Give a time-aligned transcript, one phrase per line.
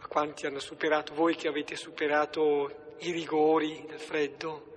[0.00, 4.76] a quanti hanno superato, voi che avete superato i rigori del freddo,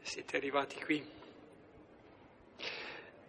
[0.00, 1.04] siete arrivati qui.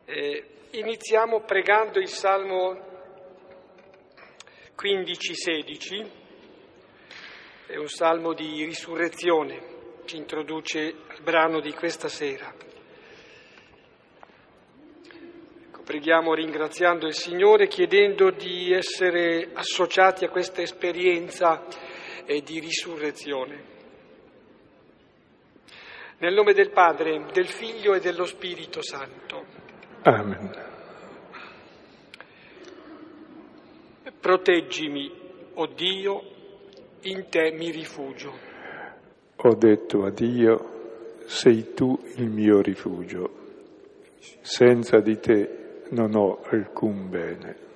[0.06, 2.88] Eh, iniziamo pregando il Salmo
[4.76, 6.10] 15-16,
[7.68, 12.52] è un salmo di risurrezione, ci introduce il brano di questa sera.
[15.68, 21.66] Ecco, preghiamo ringraziando il Signore, chiedendo di essere associati a questa esperienza
[22.28, 23.64] eh, di risurrezione.
[26.20, 29.44] Nel nome del Padre, del Figlio e dello Spirito Santo.
[30.04, 30.52] Amen.
[34.19, 35.11] Proteggimi,
[35.56, 36.22] o oh Dio,
[37.02, 38.38] in te mi rifugio.
[39.38, 43.38] Ho detto a Dio, sei tu il mio rifugio.
[44.42, 47.67] Senza di te non ho alcun bene.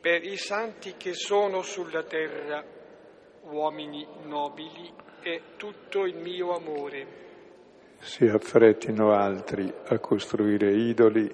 [0.00, 2.62] Per i santi che sono sulla terra,
[3.50, 7.22] uomini nobili, è tutto il mio amore
[8.04, 11.26] si affrettino altri a costruire idoli,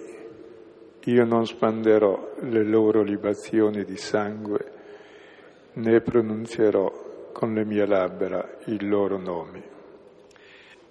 [1.03, 4.73] io non spanderò le loro libazioni di sangue,
[5.73, 9.63] né pronunzierò con le mie labbra i loro nomi.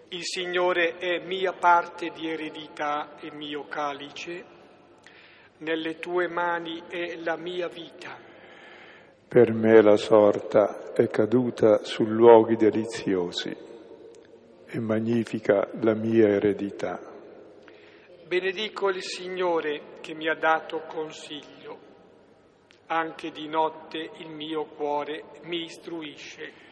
[0.09, 4.43] Il Signore è mia parte di eredità e mio calice,
[5.59, 8.17] nelle tue mani è la mia vita.
[9.27, 13.55] Per me la sorta è caduta su luoghi deliziosi
[14.65, 16.99] e magnifica la mia eredità.
[18.25, 21.87] Benedico il Signore che mi ha dato consiglio.
[22.87, 26.67] Anche di notte il mio cuore mi istruisce.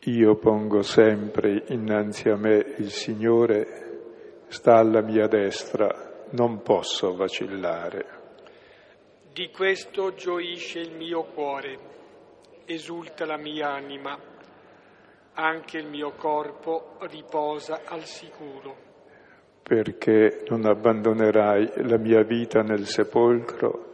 [0.00, 8.20] Io pongo sempre innanzi a me il Signore, sta alla mia destra, non posso vacillare.
[9.32, 11.78] Di questo gioisce il mio cuore,
[12.66, 14.18] esulta la mia anima
[15.34, 18.90] anche il mio corpo riposa al sicuro.
[19.62, 23.90] Perché non abbandonerai la mia vita nel sepolcro,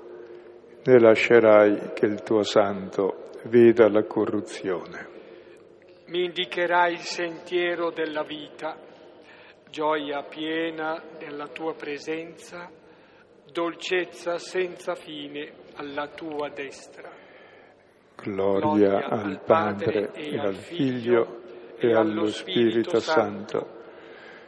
[0.84, 5.16] né lascerai che il tuo santo veda la corruzione.
[6.06, 8.76] Mi indicherai il sentiero della vita,
[9.70, 12.70] gioia piena nella tua presenza,
[13.50, 17.10] dolcezza senza fine alla tua destra.
[18.16, 21.42] Gloria al Padre e al Figlio
[21.76, 23.76] e allo Spirito Santo,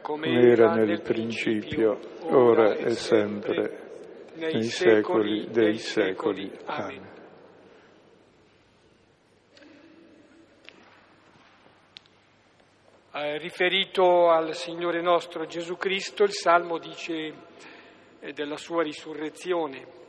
[0.01, 6.51] come era nel principio, ora e sempre, nei secoli dei secoli.
[6.65, 7.10] Amen.
[13.13, 17.33] Eh, riferito al Signore nostro Gesù Cristo, il Salmo dice
[18.21, 19.99] eh, della sua risurrezione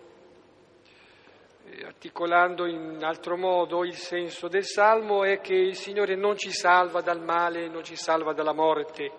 [1.84, 7.00] articolando in altro modo il senso del Salmo, è che il Signore non ci salva
[7.00, 9.10] dal male, non ci salva dalla morte,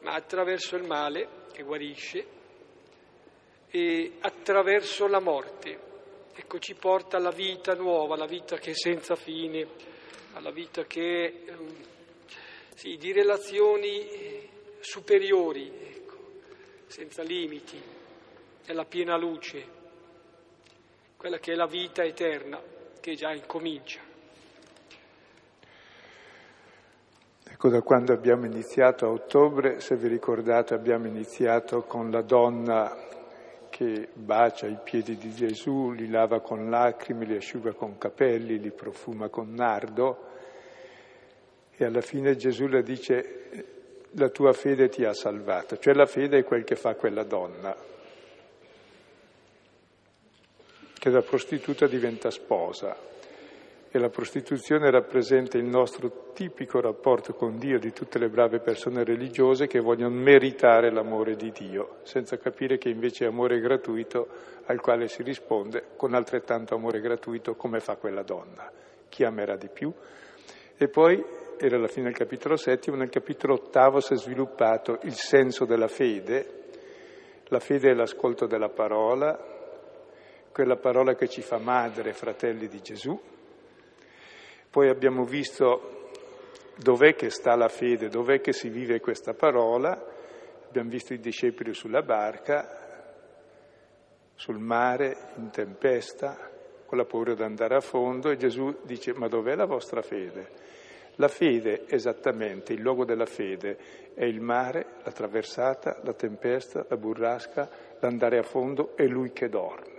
[0.00, 2.26] ma attraverso il male che guarisce
[3.68, 5.78] e attraverso la morte.
[6.34, 9.66] Ecco, ci porta alla vita nuova, alla vita che è senza fine,
[10.32, 11.96] alla vita che è ehm,
[12.78, 14.06] sì, di relazioni
[14.78, 16.16] superiori, ecco,
[16.86, 17.76] senza limiti,
[18.68, 19.66] nella piena luce
[21.16, 22.62] quella che è la vita eterna
[23.00, 23.98] che già incomincia.
[27.50, 32.96] Ecco, da quando abbiamo iniziato a ottobre, se vi ricordate, abbiamo iniziato con la donna
[33.70, 38.70] che bacia i piedi di Gesù, li lava con lacrime, li asciuga con capelli, li
[38.70, 40.27] profuma con nardo
[41.80, 43.64] e alla fine Gesù le dice
[44.12, 47.74] la tua fede ti ha salvato, cioè la fede è quel che fa quella donna,
[50.98, 52.96] che da prostituta diventa sposa
[53.90, 59.04] e la prostituzione rappresenta il nostro tipico rapporto con Dio di tutte le brave persone
[59.04, 64.26] religiose che vogliono meritare l'amore di Dio, senza capire che invece è amore gratuito
[64.64, 68.68] al quale si risponde con altrettanto amore gratuito come fa quella donna.
[69.08, 69.92] Chi amerà di più?
[70.76, 71.24] E poi,
[71.66, 75.88] era alla fine del capitolo settimo, nel capitolo ottavo si è sviluppato il senso della
[75.88, 76.56] fede.
[77.46, 79.38] La fede è l'ascolto della parola,
[80.52, 83.18] quella parola che ci fa madre, fratelli di Gesù.
[84.70, 86.10] Poi abbiamo visto
[86.76, 90.16] dov'è che sta la fede, dov'è che si vive questa parola.
[90.66, 93.14] Abbiamo visto i discepoli sulla barca,
[94.34, 96.36] sul mare, in tempesta,
[96.84, 100.67] con la paura di andare a fondo e Gesù dice ma dov'è la vostra fede?
[101.18, 103.78] La fede, esattamente, il luogo della fede
[104.14, 107.68] è il mare, la traversata, la tempesta, la burrasca,
[108.00, 109.98] l'andare a fondo e lui che dorme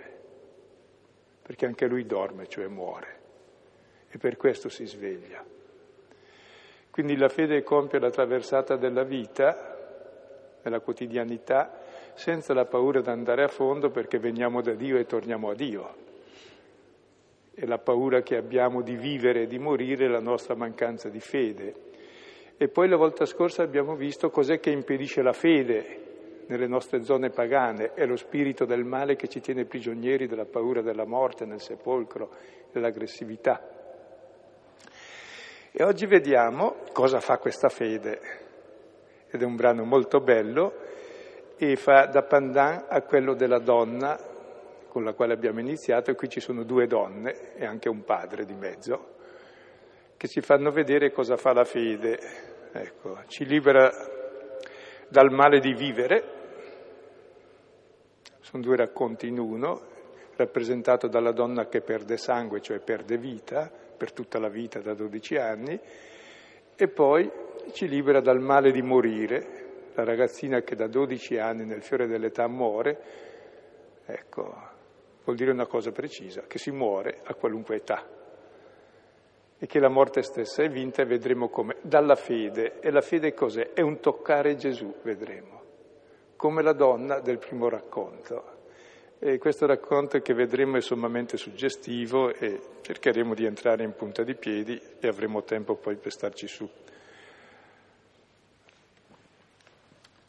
[1.50, 3.18] perché anche lui dorme, cioè muore.
[4.07, 5.44] e per questo si sveglia.
[6.92, 11.81] Quindi la fede compie la traversata della vita, nella quotidianità,
[12.13, 15.95] senza la paura di andare a fondo perché veniamo da Dio e torniamo a Dio.
[17.62, 21.74] E la paura che abbiamo di vivere e di morire la nostra mancanza di fede.
[22.56, 27.32] E poi la volta scorsa abbiamo visto cos'è che impedisce la fede nelle nostre zone
[27.32, 31.60] pagane, è lo spirito del male che ci tiene prigionieri della paura della morte nel
[31.60, 32.30] sepolcro,
[32.72, 33.62] dell'aggressività.
[35.72, 38.20] E oggi vediamo cosa fa questa fede.
[39.30, 40.74] Ed è un brano molto bello
[41.58, 44.18] e fa da pandan a quello della donna
[44.90, 48.44] con la quale abbiamo iniziato, e qui ci sono due donne e anche un padre
[48.46, 49.16] di mezzo,
[50.18, 52.20] che ci fanno vedere cosa fa la fede.
[52.72, 53.90] Ecco, ci libera
[55.08, 56.24] dal male di vivere,
[58.42, 59.82] sono due racconti in uno,
[60.36, 65.36] rappresentato dalla donna che perde sangue, cioè perde vita, per tutta la vita da 12
[65.36, 65.80] anni,
[66.76, 67.30] e poi
[67.72, 69.68] ci libera dal male di morire.
[69.96, 73.02] La ragazzina che da 12 anni nel fiore dell'età muore,
[74.06, 74.78] ecco,
[75.30, 78.18] vuol dire una cosa precisa, che si muore a qualunque età
[79.62, 82.80] e che la morte stessa è vinta e vedremo come dalla fede.
[82.80, 83.74] E la fede cos'è?
[83.74, 85.62] È un toccare Gesù, vedremo,
[86.36, 88.58] come la donna del primo racconto.
[89.20, 94.34] E questo racconto che vedremo è sommamente suggestivo e cercheremo di entrare in punta di
[94.34, 96.70] piedi e avremo tempo poi per starci su.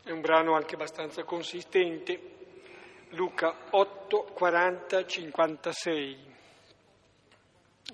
[0.02, 2.39] È un brano anche abbastanza consistente,
[3.14, 6.16] Luca 8, 40, 56.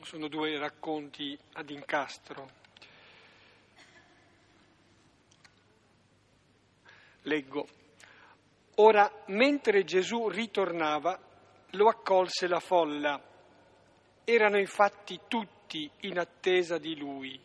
[0.02, 2.50] Sono due racconti ad incastro.
[7.22, 7.66] Leggo.
[8.74, 11.18] Ora, mentre Gesù ritornava,
[11.70, 13.18] lo accolse la folla.
[14.22, 17.40] Erano infatti tutti in attesa di lui.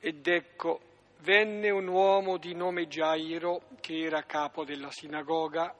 [0.00, 0.80] Ed ecco,
[1.18, 5.76] venne un uomo di nome Gairo, che era capo della sinagoga,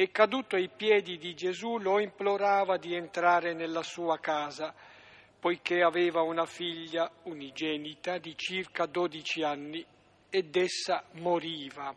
[0.00, 4.74] e caduto ai piedi di Gesù lo implorava di entrare nella sua casa,
[5.38, 9.84] poiché aveva una figlia unigenita di circa dodici anni
[10.30, 11.94] ed essa moriva.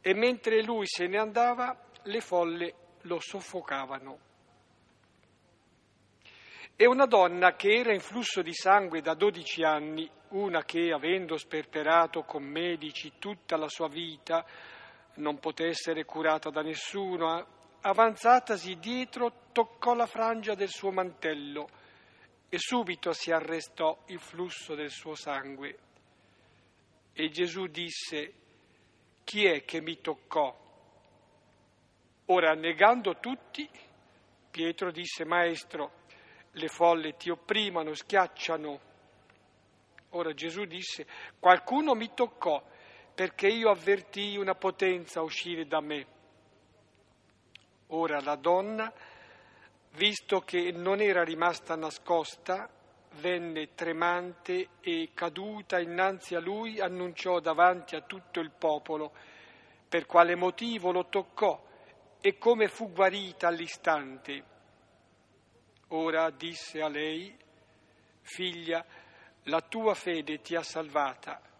[0.00, 4.18] E mentre lui se ne andava, le folle lo soffocavano.
[6.74, 11.36] E una donna che era in flusso di sangue da dodici anni, una che, avendo
[11.36, 14.42] sperperato con medici tutta la sua vita,
[15.16, 17.46] non poté essere curata da nessuno,
[17.80, 21.68] avanzatasi dietro toccò la frangia del suo mantello
[22.48, 25.78] e subito si arrestò il flusso del suo sangue.
[27.12, 28.32] E Gesù disse,
[29.24, 30.64] chi è che mi toccò?
[32.26, 33.68] Ora, negando tutti,
[34.50, 36.04] Pietro disse, Maestro,
[36.52, 38.80] le folle ti opprimano, schiacciano.
[40.10, 41.06] Ora Gesù disse,
[41.38, 42.62] qualcuno mi toccò
[43.16, 46.06] perché io avvertii una potenza uscire da me.
[47.86, 48.92] Ora la donna,
[49.92, 52.68] visto che non era rimasta nascosta,
[53.20, 59.14] venne tremante e caduta innanzi a lui, annunciò davanti a tutto il popolo
[59.88, 61.66] per quale motivo lo toccò
[62.20, 64.44] e come fu guarita all'istante.
[65.88, 67.34] Ora disse a lei,
[68.20, 68.84] figlia,
[69.44, 71.54] la tua fede ti ha salvata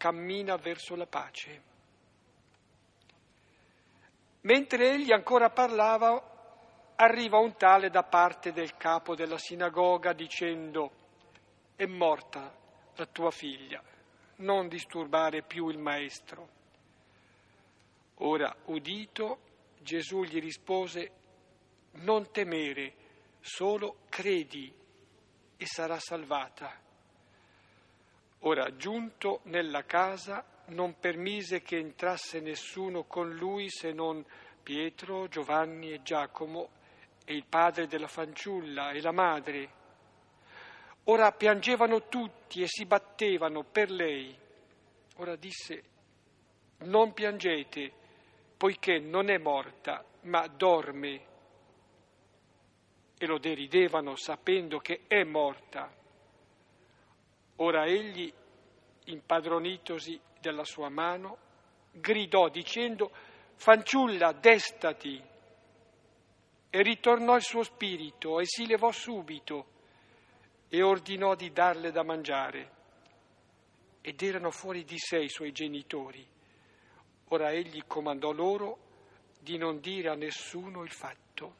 [0.00, 1.62] cammina verso la pace.
[4.40, 10.90] Mentre egli ancora parlava, arriva un tale da parte del capo della sinagoga dicendo,
[11.76, 12.50] è morta
[12.94, 13.82] la tua figlia,
[14.36, 16.48] non disturbare più il maestro.
[18.22, 19.40] Ora, udito,
[19.82, 21.10] Gesù gli rispose,
[21.96, 22.94] non temere,
[23.40, 24.72] solo credi
[25.58, 26.88] e sarà salvata.
[28.40, 34.24] Ora, giunto nella casa, non permise che entrasse nessuno con lui se non
[34.62, 36.70] Pietro, Giovanni e Giacomo
[37.24, 39.70] e il padre della fanciulla e la madre.
[41.04, 44.34] Ora piangevano tutti e si battevano per lei.
[45.16, 45.82] Ora disse,
[46.84, 47.92] non piangete,
[48.56, 51.26] poiché non è morta, ma dorme.
[53.18, 55.99] E lo deridevano sapendo che è morta.
[57.62, 58.32] Ora egli,
[59.04, 61.36] impadronitosi della sua mano,
[61.92, 63.10] gridò dicendo,
[63.54, 65.22] fanciulla, destati.
[66.70, 69.66] E ritornò il suo spirito e si levò subito
[70.68, 72.78] e ordinò di darle da mangiare.
[74.00, 76.26] Ed erano fuori di sé i suoi genitori.
[77.28, 78.78] Ora egli comandò loro
[79.38, 81.59] di non dire a nessuno il fatto.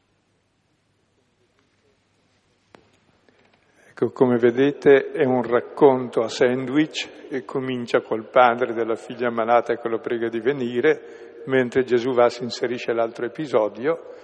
[4.03, 9.77] Ecco, come vedete è un racconto a sandwich e comincia col padre della figlia malata
[9.77, 14.15] che lo prega di venire, mentre Gesù va si inserisce l'altro episodio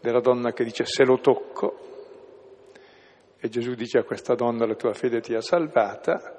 [0.00, 1.78] della donna che dice se lo tocco.
[3.38, 6.36] E Gesù dice a questa donna la tua fede ti ha salvata,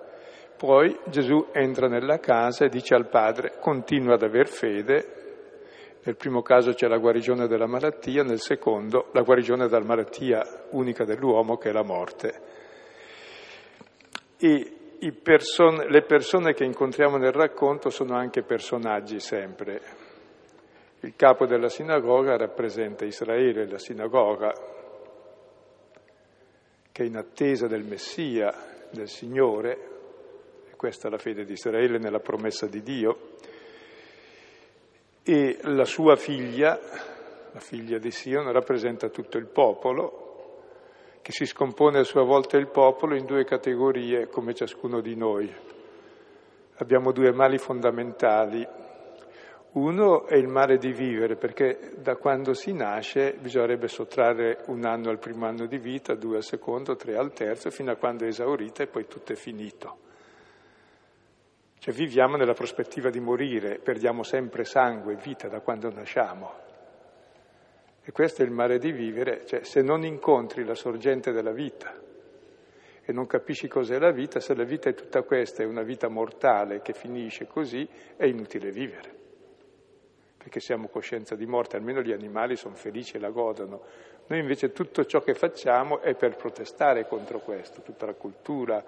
[0.57, 5.19] poi Gesù entra nella casa e dice al padre continua ad aver fede,
[6.01, 11.03] nel primo caso c'è la guarigione della malattia, nel secondo la guarigione dalla malattia unica
[11.03, 12.48] dell'uomo che è la morte.
[14.41, 19.81] E person- le persone che incontriamo nel racconto sono anche personaggi sempre.
[21.01, 24.53] Il capo della sinagoga rappresenta Israele, la sinagoga,
[26.91, 28.53] che è in attesa del Messia,
[28.91, 29.77] del Signore,
[30.75, 33.35] questa è la fede di Israele nella promessa di Dio,
[35.23, 36.79] e la sua figlia,
[37.51, 40.28] la figlia di Sion, rappresenta tutto il popolo,
[41.29, 45.47] che si scompone a sua volta il popolo in due categorie come ciascuno di noi.
[46.77, 48.67] Abbiamo due mali fondamentali,
[49.73, 55.11] uno è il male di vivere, perché da quando si nasce bisognerebbe sottrarre un anno
[55.11, 58.29] al primo anno di vita, due al secondo, tre al terzo, fino a quando è
[58.29, 59.97] esaurita e poi tutto è finito.
[61.77, 66.68] Cioè viviamo nella prospettiva di morire, perdiamo sempre sangue, vita da quando nasciamo.
[68.09, 71.95] E questo è il male di vivere, cioè se non incontri la sorgente della vita
[73.05, 76.07] e non capisci cos'è la vita, se la vita è tutta questa, è una vita
[76.07, 79.17] mortale che finisce così, è inutile vivere
[80.37, 83.83] perché siamo coscienza di morte, almeno gli animali sono felici e la godono.
[84.25, 88.83] Noi invece tutto ciò che facciamo è per protestare contro questo, tutta la cultura,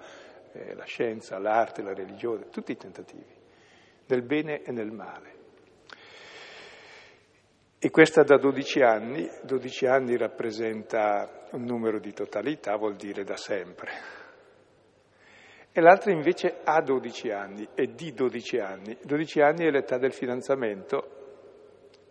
[0.50, 3.36] eh, la scienza, l'arte, la religione, tutti i tentativi,
[4.06, 5.41] nel bene e nel male.
[7.84, 13.36] E questa da 12 anni, 12 anni rappresenta un numero di totalità, vuol dire da
[13.36, 13.90] sempre.
[15.72, 18.96] E l'altra invece ha 12 anni, è di 12 anni.
[19.02, 21.08] 12 anni è l'età del fidanzamento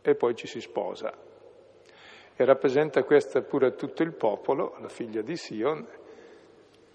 [0.01, 1.09] e poi ci si sposa.
[2.35, 5.87] E rappresenta questa pure tutto il popolo, la figlia di Sion,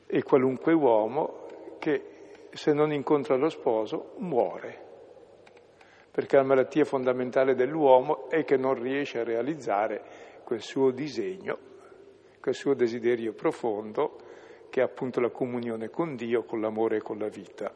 [0.06, 1.47] e qualunque uomo
[1.78, 4.86] che se non incontra lo sposo muore.
[6.17, 10.01] Perché la malattia fondamentale dell'uomo è che non riesce a realizzare
[10.45, 11.59] quel suo disegno,
[12.41, 14.17] quel suo desiderio profondo,
[14.71, 17.71] che è appunto la comunione con Dio, con l'amore e con la vita.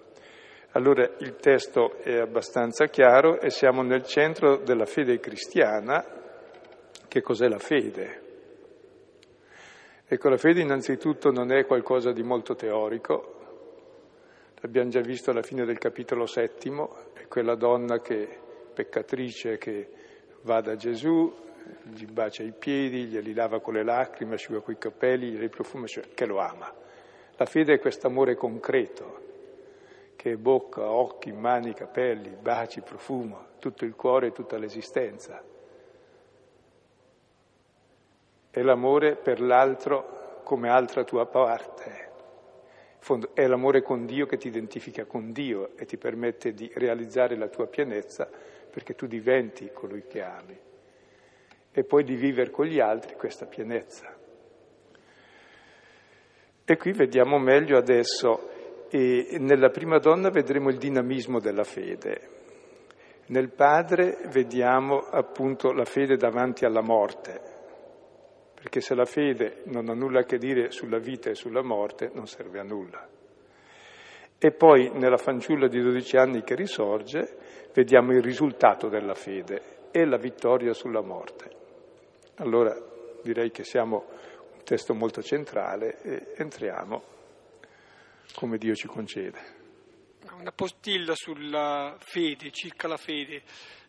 [0.70, 6.02] Allora il testo è abbastanza chiaro e siamo nel centro della fede cristiana.
[7.08, 8.22] Che cos'è la fede?
[10.06, 13.39] Ecco, la fede innanzitutto non è qualcosa di molto teorico,
[14.60, 18.28] l'abbiamo già visto alla fine del capitolo settimo, è quella donna che,
[18.72, 19.88] peccatrice che
[20.42, 21.32] va da Gesù,
[21.82, 26.04] gli bacia i piedi, glieli lava con le lacrime, asciuga coi capelli, glieli profuma, cioè
[26.14, 26.72] che lo ama.
[27.36, 29.28] La fede è questo amore concreto,
[30.16, 35.42] che è bocca, occhi, mani, capelli, baci, profumo, tutto il cuore e tutta l'esistenza.
[38.50, 42.09] È l'amore per l'altro come altra tua parte.
[43.32, 47.48] È l'amore con Dio che ti identifica con Dio e ti permette di realizzare la
[47.48, 48.28] tua pienezza
[48.70, 50.58] perché tu diventi colui che ami
[51.72, 54.16] e poi di vivere con gli altri questa pienezza.
[56.64, 58.48] E qui vediamo meglio adesso
[58.92, 62.38] nella prima donna vedremo il dinamismo della fede.
[63.26, 67.40] Nel padre vediamo appunto la fede davanti alla morte,
[68.60, 72.10] perché se la fede non ha nulla a che dire sulla vita e sulla morte
[72.12, 73.08] non serve a nulla.
[74.36, 77.38] E poi nella fanciulla di 12 anni che risorge
[77.72, 81.50] vediamo il risultato della fede e la vittoria sulla morte.
[82.36, 82.76] Allora
[83.22, 84.04] direi che siamo
[84.52, 87.02] un testo molto centrale e entriamo
[88.34, 89.58] come Dio ci concede.
[90.38, 93.42] Una postilla sulla fede, circa la fede.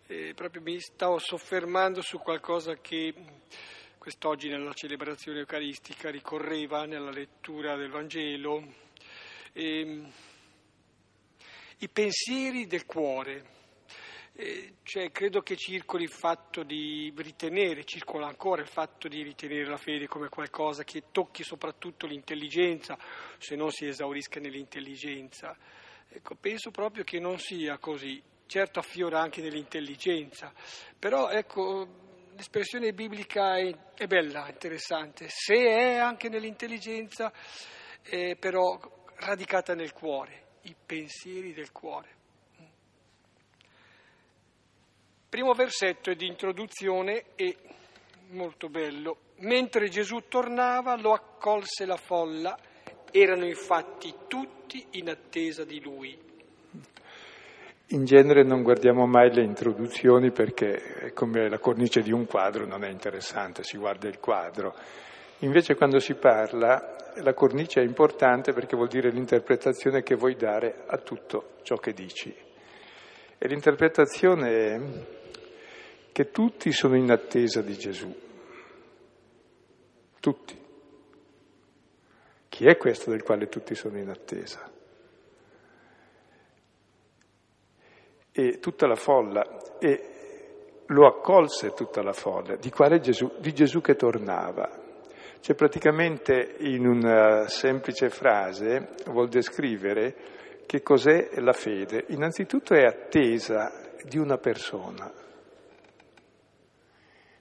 [0.07, 3.13] Eh, proprio mi stavo soffermando su qualcosa che
[4.01, 8.65] quest'oggi nella celebrazione eucaristica ricorreva nella lettura del Vangelo.
[9.53, 10.01] Eh,
[11.77, 13.45] I pensieri del cuore.
[14.33, 19.69] Eh, cioè, credo che circoli il fatto di ritenere, circola ancora il fatto di ritenere
[19.69, 22.97] la fede come qualcosa che tocchi soprattutto l'intelligenza,
[23.37, 25.55] se non si esaurisca nell'intelligenza.
[26.09, 30.51] Ecco, penso proprio che non sia così, certo affiora anche nell'intelligenza,
[30.97, 32.00] però ecco,
[32.41, 37.31] l'espressione biblica è, è bella, interessante, se è anche nell'intelligenza,
[38.01, 38.79] è però
[39.17, 42.09] radicata nel cuore, i pensieri del cuore.
[45.29, 47.55] Primo versetto è di introduzione e
[48.29, 49.17] molto bello.
[49.41, 52.57] Mentre Gesù tornava lo accolse la folla
[53.13, 56.17] Erano infatti tutti in attesa di lui.
[57.93, 62.65] In genere non guardiamo mai le introduzioni perché è come la cornice di un quadro
[62.65, 64.73] non è interessante, si guarda il quadro.
[65.39, 70.83] Invece quando si parla la cornice è importante perché vuol dire l'interpretazione che vuoi dare
[70.87, 72.33] a tutto ciò che dici.
[73.37, 74.81] E l'interpretazione è
[76.13, 78.15] che tutti sono in attesa di Gesù.
[80.17, 80.57] Tutti.
[82.47, 84.70] Chi è questo del quale tutti sono in attesa?
[88.31, 93.31] E tutta la folla, e lo accolse tutta la folla, di quale Gesù?
[93.39, 94.69] Di Gesù che tornava.
[95.39, 100.15] Cioè praticamente in una semplice frase vuol descrivere
[100.65, 102.05] che cos'è la fede.
[102.09, 105.11] Innanzitutto è attesa di una persona,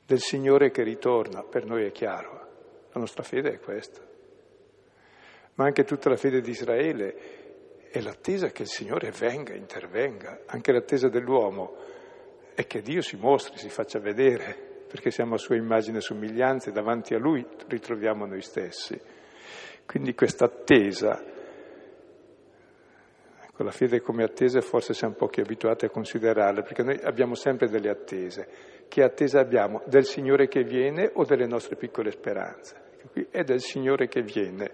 [0.07, 2.49] del Signore che ritorna, per noi è chiaro,
[2.91, 4.01] la nostra fede è questa.
[5.55, 7.40] Ma anche tutta la fede di Israele
[7.91, 11.77] è l'attesa che il Signore venga, intervenga, anche l'attesa dell'uomo
[12.55, 16.71] è che Dio si mostri, si faccia vedere perché siamo a sua immagine e somiglianza
[16.71, 19.01] e davanti a lui ritroviamo noi stessi.
[19.87, 21.21] Quindi questa attesa,
[23.45, 27.69] ecco la fede come attesa forse siamo pochi abituati a considerarla, perché noi abbiamo sempre
[27.69, 28.49] delle attese.
[28.89, 29.83] Che attesa abbiamo?
[29.87, 32.89] Del Signore che viene o delle nostre piccole speranze?
[33.13, 34.73] Qui è del Signore che viene,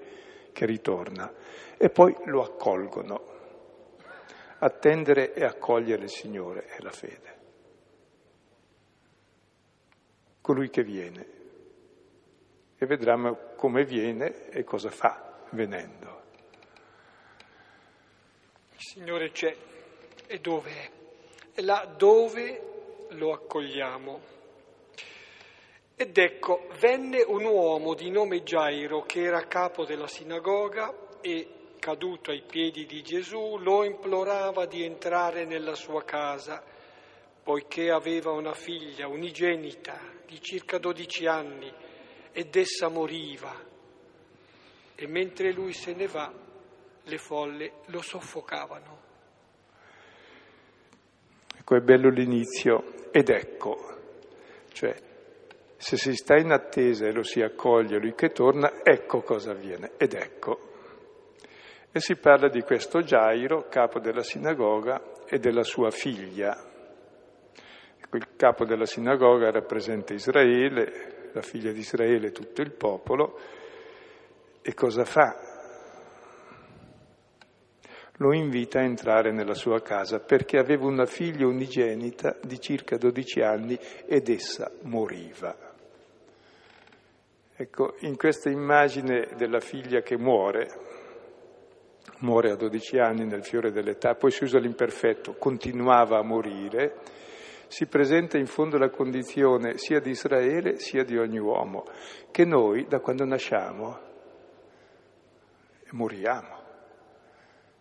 [0.57, 1.31] che ritorna.
[1.77, 3.35] E poi lo accolgono.
[4.59, 7.37] Attendere e accogliere il Signore è la fede.
[10.47, 11.27] colui che viene
[12.79, 16.23] e vedremo come viene e cosa fa venendo.
[18.71, 19.57] Il Signore c'è
[20.29, 20.91] e dove è?
[21.53, 24.21] È là dove lo accogliamo.
[25.99, 31.49] Ed ecco, venne un uomo di nome Gairo che era capo della sinagoga e,
[31.79, 36.63] caduto ai piedi di Gesù, lo implorava di entrare nella sua casa,
[37.43, 41.73] poiché aveva una figlia unigenita di circa 12 anni
[42.31, 43.55] ed essa moriva.
[44.95, 46.31] E mentre lui se ne va,
[47.05, 49.01] le folle lo soffocavano.
[51.57, 53.09] Ecco, è bello l'inizio.
[53.11, 53.77] Ed ecco,
[54.73, 55.15] cioè,
[55.77, 59.93] se si sta in attesa e lo si accoglie, lui che torna, ecco cosa avviene.
[59.97, 60.59] Ed ecco.
[61.93, 66.57] E si parla di questo Gairo, capo della sinagoga, e della sua figlia,
[68.13, 73.39] il capo della sinagoga rappresenta Israele, la figlia di Israele, tutto il popolo,
[74.63, 75.35] e cosa fa?
[78.19, 83.41] Lo invita a entrare nella sua casa perché aveva una figlia unigenita di circa 12
[83.41, 85.66] anni ed essa moriva.
[87.59, 90.69] Ecco, in questa immagine della figlia che muore,
[92.19, 96.97] muore a 12 anni nel fiore dell'età, poi si usa l'imperfetto, continuava a morire,
[97.69, 101.85] si presenta in fondo la condizione sia di Israele sia di ogni uomo,
[102.31, 104.01] che noi da quando nasciamo
[105.93, 106.63] moriamo,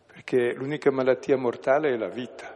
[0.08, 2.56] perché l'unica malattia mortale è la vita.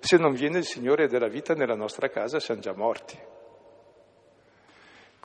[0.00, 3.34] Se non viene il Signore della vita nella nostra casa siamo già morti.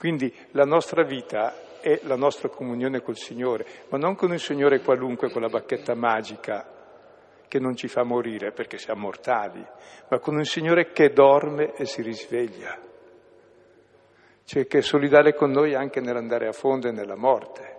[0.01, 4.81] Quindi la nostra vita è la nostra comunione col Signore, ma non con un Signore
[4.81, 9.63] qualunque, con la bacchetta magica che non ci fa morire perché siamo mortali,
[10.09, 12.81] ma con un Signore che dorme e si risveglia,
[14.43, 17.77] cioè che è solidale con noi anche nell'andare a fondo e nella morte.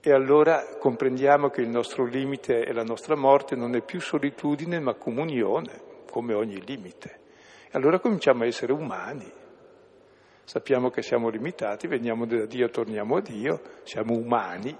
[0.00, 4.78] E allora comprendiamo che il nostro limite e la nostra morte non è più solitudine
[4.78, 7.18] ma comunione, come ogni limite.
[7.64, 9.37] E allora cominciamo a essere umani.
[10.48, 14.74] Sappiamo che siamo limitati, veniamo da Dio, torniamo a Dio, siamo umani,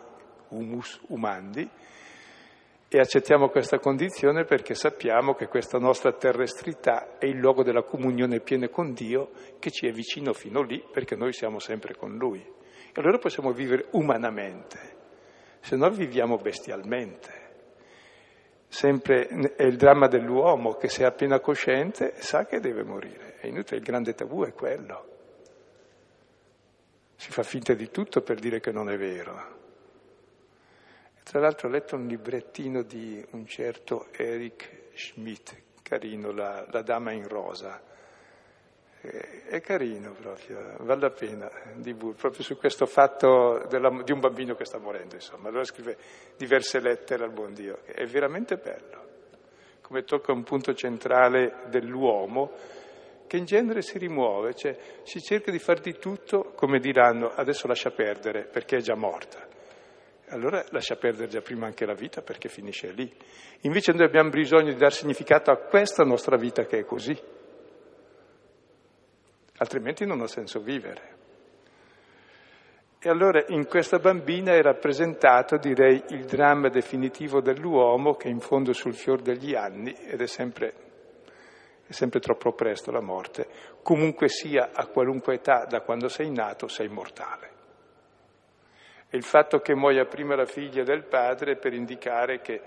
[0.48, 1.68] humus umandi,
[2.88, 8.40] e accettiamo questa condizione perché sappiamo che questa nostra terrestrità è il luogo della comunione
[8.40, 9.28] piena con Dio
[9.58, 12.40] che ci è vicino fino lì perché noi siamo sempre con Lui.
[12.40, 14.78] E allora possiamo vivere umanamente,
[15.60, 17.46] se no viviamo bestialmente.
[18.68, 23.34] Sempre è il dramma dell'uomo che se è appena cosciente sa che deve morire.
[23.38, 25.07] È inutile, il grande tabù è quello.
[27.20, 29.56] Si fa finta di tutto per dire che non è vero.
[31.24, 37.10] Tra l'altro ho letto un librettino di un certo Eric Schmidt, carino, la, la dama
[37.10, 37.82] in rosa.
[39.00, 44.54] È, carino proprio, vale la pena, di proprio su questo fatto della, di un bambino
[44.54, 45.48] che sta morendo, insomma.
[45.48, 45.96] Allora scrive
[46.36, 49.06] diverse lettere al buon Dio, è veramente bello,
[49.80, 52.52] come tocca un punto centrale dell'uomo
[53.28, 57.68] che in genere si rimuove, cioè si cerca di far di tutto, come diranno, adesso
[57.68, 59.46] lascia perdere perché è già morta
[60.30, 63.10] allora lascia perdere già prima anche la vita perché finisce lì.
[63.62, 67.16] Invece noi abbiamo bisogno di dare significato a questa nostra vita che è così,
[69.56, 71.16] altrimenti non ha senso vivere.
[73.00, 78.72] E allora in questa bambina è rappresentato, direi, il dramma definitivo dell'uomo che in fondo
[78.72, 80.74] sul fior degli anni ed è sempre,
[81.88, 83.48] è sempre troppo presto la morte.
[83.82, 87.50] Comunque sia, a qualunque età, da quando sei nato, sei mortale.
[89.08, 92.60] E il fatto che muoia prima la figlia del padre per indicare che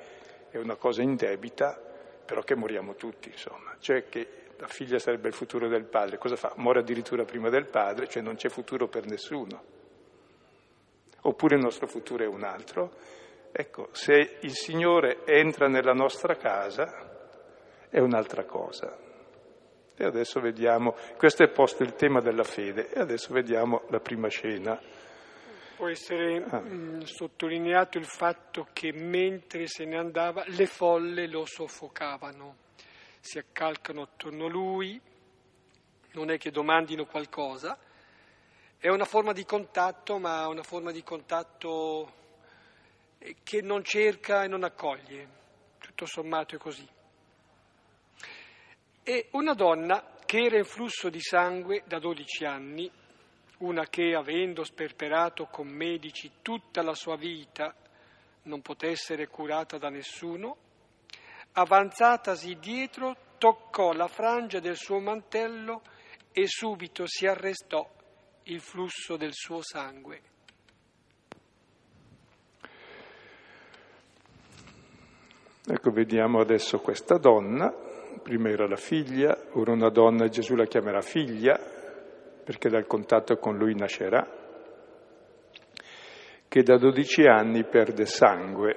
[0.50, 1.80] è una cosa indebita,
[2.26, 3.76] però che moriamo tutti, insomma.
[3.78, 6.18] Cioè che la figlia sarebbe il futuro del padre.
[6.18, 6.54] Cosa fa?
[6.56, 9.64] Muore addirittura prima del padre, cioè non c'è futuro per nessuno.
[11.22, 12.92] Oppure il nostro futuro è un altro.
[13.52, 17.10] Ecco, se il Signore entra nella nostra casa,
[17.88, 19.10] è un'altra cosa.
[20.02, 24.30] E adesso vediamo, questo è posto il tema della fede, e adesso vediamo la prima
[24.30, 24.82] scena.
[25.76, 26.60] Può essere ah.
[26.60, 32.56] mh, mm, sottolineato il fatto che mentre se ne andava le folle lo soffocavano,
[33.20, 35.00] si accalcano attorno a lui,
[36.14, 37.78] non è che domandino qualcosa,
[38.80, 42.12] è una forma di contatto, ma una forma di contatto
[43.20, 45.28] eh, che non cerca e non accoglie,
[45.78, 46.90] tutto sommato è così.
[49.04, 52.90] E una donna che era in flusso di sangue da 12 anni,
[53.60, 57.76] una che, avendo sperperato con medici tutta la sua vita,
[58.44, 60.58] non poté essere curata da nessuno,
[61.54, 65.82] avanzatasi dietro, toccò la frangia del suo mantello
[66.32, 67.88] e subito si arrestò
[68.44, 70.22] il flusso del suo sangue.
[75.68, 77.72] Ecco, vediamo adesso questa donna,
[78.22, 81.60] prima era la figlia, ora una donna Gesù la chiamerà figlia,
[82.44, 84.28] perché dal contatto con lui nascerà,
[86.48, 88.76] che da 12 anni perde sangue.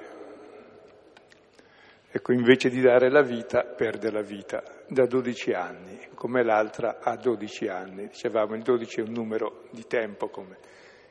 [2.09, 7.17] Ecco, invece di dare la vita, perde la vita da 12 anni, come l'altra ha
[7.17, 8.07] 12 anni.
[8.07, 10.57] Dicevamo, il 12 è un numero di tempo, come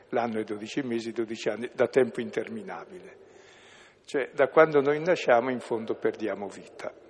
[0.09, 3.17] l'anno è 12 mesi, 12 anni, da tempo interminabile.
[4.07, 7.04] Cioè, da quando noi nasciamo, in fondo perdiamo vita.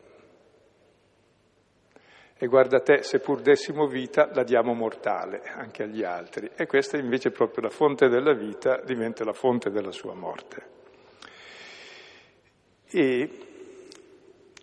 [2.37, 6.51] E guarda te, se pur dessimo vita, la diamo mortale anche agli altri.
[6.57, 10.73] E questa invece è proprio la fonte della vita, diventa la fonte della sua morte.
[12.91, 13.31] E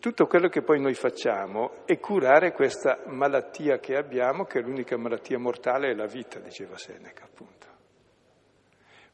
[0.01, 5.37] tutto quello che poi noi facciamo è curare questa malattia che abbiamo, che l'unica malattia
[5.37, 7.67] mortale, è la vita, diceva Seneca, appunto.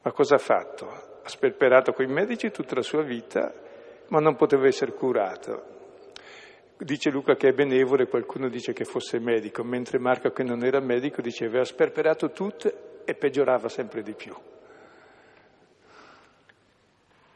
[0.02, 0.88] Ma cosa ha fatto?
[1.24, 3.54] Ha sperperato con i medici tutta la sua vita,
[4.08, 5.77] ma non poteva essere curato.
[6.80, 10.64] Dice Luca che è benevolo e qualcuno dice che fosse medico, mentre Marco che non
[10.64, 14.32] era medico dice aveva sperperato tutto e peggiorava sempre di più.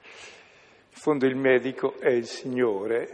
[0.04, 3.10] In fondo il medico è il Signore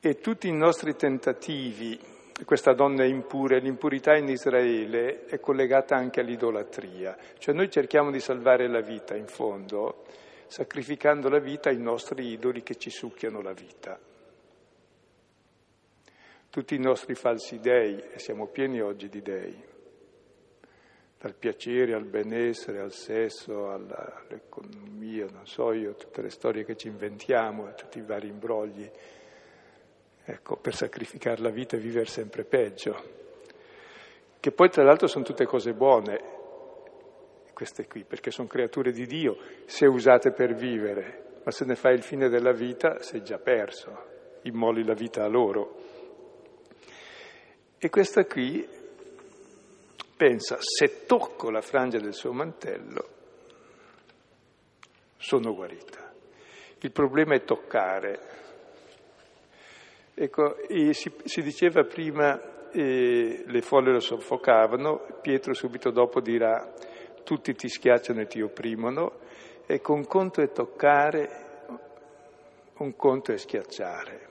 [0.00, 2.00] e tutti i nostri tentativi,
[2.46, 8.20] questa donna è impura, l'impurità in Israele è collegata anche all'idolatria, cioè noi cerchiamo di
[8.20, 10.04] salvare la vita in fondo
[10.46, 13.98] sacrificando la vita ai nostri idoli che ci succhiano la vita.
[16.48, 19.62] Tutti i nostri falsi dei, e siamo pieni oggi di dei,
[21.18, 26.76] dal piacere al benessere, al sesso, alla, all'economia, non so io, tutte le storie che
[26.76, 28.88] ci inventiamo, tutti i vari imbrogli,
[30.24, 33.24] ecco, per sacrificare la vita e vivere sempre peggio.
[34.38, 36.35] Che poi tra l'altro sono tutte cose buone,
[37.56, 41.94] queste qui, perché sono creature di Dio, se usate per vivere, ma se ne fai
[41.94, 45.74] il fine della vita sei già perso, immoli la vita a loro.
[47.78, 48.68] E questa qui
[50.18, 53.08] pensa, se tocco la frangia del suo mantello,
[55.16, 56.12] sono guarita.
[56.80, 58.20] Il problema è toccare.
[60.12, 60.56] Ecco,
[60.90, 66.94] si, si, diceva prima, eh, le folle lo soffocavano, Pietro subito dopo dirà,
[67.26, 69.18] tutti ti schiacciano e ti opprimono,
[69.66, 71.28] e con conto è toccare,
[72.76, 74.28] un conto è schiacciare.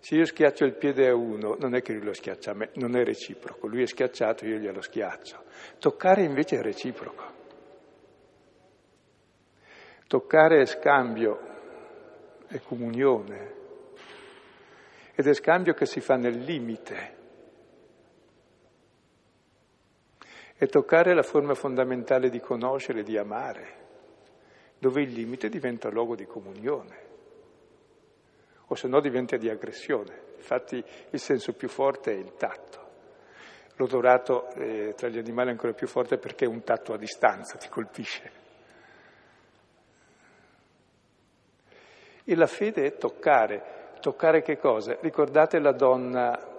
[0.00, 2.70] Se io schiaccio il piede a uno, non è che lui lo schiaccia a me,
[2.74, 5.44] non è reciproco, lui è schiacciato, io glielo schiaccio.
[5.78, 7.22] Toccare invece è reciproco.
[10.08, 11.38] Toccare è scambio,
[12.48, 13.54] è comunione,
[15.14, 17.20] ed è scambio che si fa nel limite.
[20.62, 23.66] E toccare la forma fondamentale di conoscere, di amare,
[24.78, 26.96] dove il limite diventa luogo di comunione,
[28.68, 30.34] o se no diventa di aggressione.
[30.36, 32.78] Infatti il senso più forte è il tatto.
[33.74, 37.56] L'odorato eh, tra gli animali è ancora più forte perché è un tatto a distanza,
[37.56, 38.30] ti colpisce.
[42.22, 43.96] E la fede è toccare.
[44.00, 44.96] Toccare che cosa?
[45.00, 46.50] Ricordate la donna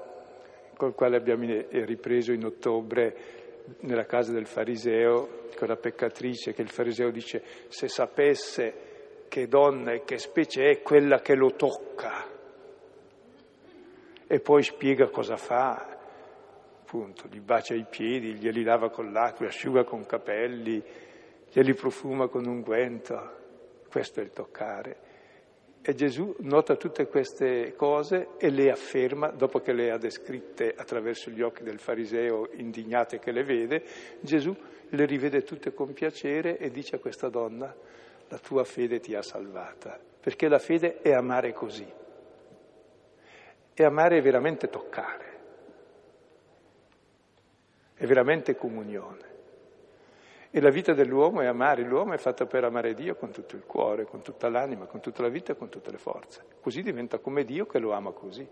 [0.75, 3.42] col quale abbiamo ripreso in ottobre
[3.81, 10.03] nella casa del fariseo, quella peccatrice che il fariseo dice se sapesse che donna e
[10.03, 12.29] che specie è quella che lo tocca.
[14.27, 15.97] E poi spiega cosa fa,
[16.81, 20.83] appunto, gli bacia i piedi, glieli lava con l'acqua, asciuga con capelli,
[21.51, 23.41] glieli profuma con unguento.
[23.89, 24.97] Questo è il toccare.
[25.85, 31.29] E Gesù nota tutte queste cose e le afferma, dopo che le ha descritte attraverso
[31.29, 33.83] gli occhi del fariseo indignate che le vede,
[34.21, 34.55] Gesù
[34.87, 37.75] le rivede tutte con piacere e dice a questa donna,
[38.29, 41.91] la tua fede ti ha salvata, perché la fede è amare così,
[43.73, 45.25] è amare veramente toccare,
[47.95, 49.32] è veramente comunione.
[50.55, 53.63] E la vita dell'uomo è amare, l'uomo è fatto per amare Dio con tutto il
[53.65, 56.43] cuore, con tutta l'anima, con tutta la vita e con tutte le forze.
[56.61, 58.47] Così diventa come Dio che lo ama così.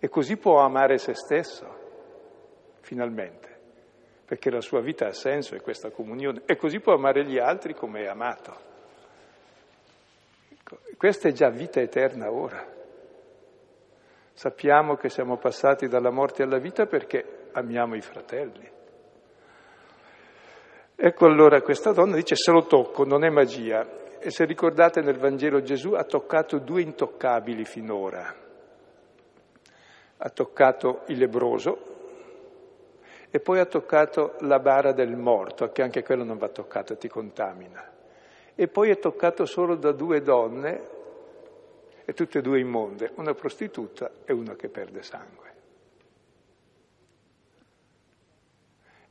[0.00, 3.60] E così può amare se stesso, finalmente,
[4.24, 6.42] perché la sua vita ha senso e questa comunione.
[6.46, 8.56] E così può amare gli altri come è amato.
[10.96, 12.66] Questa è già vita eterna ora.
[14.32, 18.78] Sappiamo che siamo passati dalla morte alla vita perché amiamo i fratelli.
[21.02, 24.18] Ecco allora questa donna dice se lo tocco non è magia.
[24.18, 28.34] E se ricordate nel Vangelo Gesù ha toccato due intoccabili finora.
[30.18, 31.86] Ha toccato il lebroso
[33.30, 37.08] e poi ha toccato la bara del morto, che anche quello non va toccato, ti
[37.08, 37.90] contamina
[38.60, 40.98] e poi è toccato solo da due donne,
[42.04, 45.49] e tutte e due immonde, una prostituta e una che perde sangue.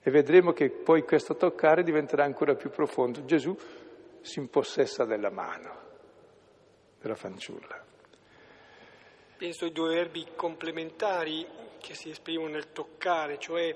[0.01, 3.25] E vedremo che poi questo toccare diventerà ancora più profondo.
[3.25, 3.57] Gesù
[4.21, 5.87] si impossessa della mano
[6.99, 7.85] della fanciulla.
[9.37, 11.47] Penso ai due verbi complementari
[11.79, 13.73] che si esprimono nel toccare, cioè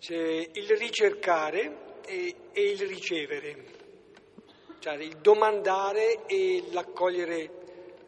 [0.00, 3.78] c'è il ricercare e, e il ricevere
[4.80, 7.50] cioè il domandare e l'accogliere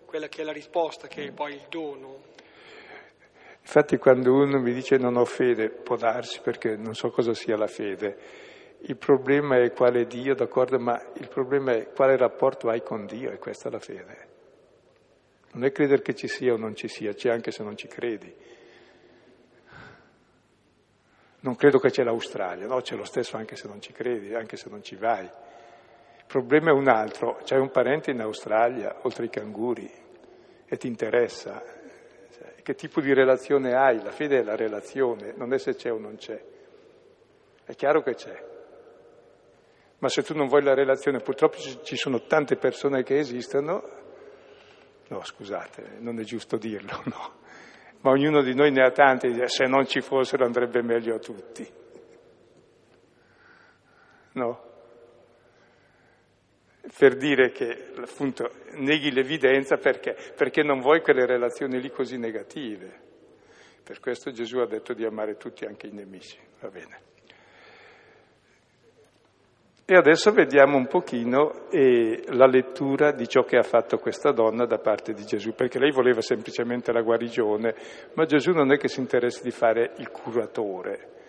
[0.07, 2.31] quella che è la risposta, che è poi il dono.
[3.63, 7.57] Infatti quando uno mi dice non ho fede, può darsi perché non so cosa sia
[7.57, 8.19] la fede,
[8.85, 13.31] il problema è quale Dio, d'accordo, ma il problema è quale rapporto hai con Dio
[13.31, 14.29] e questa è la fede.
[15.53, 17.87] Non è credere che ci sia o non ci sia, c'è anche se non ci
[17.87, 18.35] credi.
[21.41, 24.57] Non credo che c'è l'Australia, no, c'è lo stesso anche se non ci credi, anche
[24.57, 25.25] se non ci vai.
[25.25, 29.91] Il problema è un altro, c'è un parente in Australia, oltre ai canguri,
[30.65, 31.63] e ti interessa.
[32.43, 34.03] Cioè, che tipo di relazione hai?
[34.03, 36.43] La fede è la relazione, non è se c'è o non c'è.
[37.65, 38.51] È chiaro che c'è.
[39.99, 43.89] Ma se tu non vuoi la relazione, purtroppo ci sono tante persone che esistono,
[45.07, 47.35] no scusate, non è giusto dirlo, no,
[48.01, 51.81] ma ognuno di noi ne ha tante, se non ci fossero andrebbe meglio a tutti.
[54.33, 54.71] No?
[56.99, 60.17] Per dire che appunto neghi l'evidenza perché?
[60.37, 63.11] perché non vuoi quelle relazioni lì così negative.
[63.85, 66.39] Per questo Gesù ha detto di amare tutti, anche i nemici.
[66.61, 67.11] Va bene.
[69.85, 74.65] E adesso vediamo un pochino eh, la lettura di ciò che ha fatto questa donna
[74.65, 77.75] da parte di Gesù, perché lei voleva semplicemente la guarigione,
[78.15, 81.22] ma Gesù non è che si interessi di fare il curatore,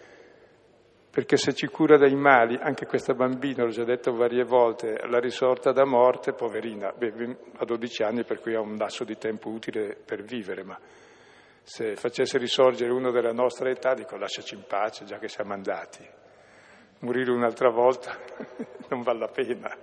[1.14, 5.20] perché se ci cura dai mali, anche questa bambina, l'ho già detto varie volte, la
[5.20, 9.96] risorta da morte, poverina, ha 12 anni per cui ha un lasso di tempo utile
[9.96, 10.76] per vivere, ma
[11.62, 16.04] se facesse risorgere uno della nostra età, dico lasciaci in pace, già che siamo andati.
[17.02, 18.18] Morire un'altra volta
[18.90, 19.78] non vale la pena.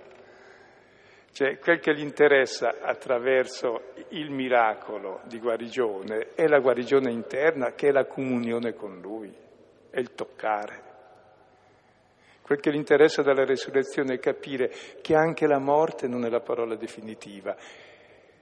[1.31, 7.87] Cioè, quel che gli interessa attraverso il miracolo di guarigione è la guarigione interna, che
[7.87, 9.33] è la comunione con Lui,
[9.89, 10.89] è il toccare.
[12.41, 14.69] Quel che gli interessa dalla resurrezione è capire
[15.01, 17.55] che anche la morte non è la parola definitiva.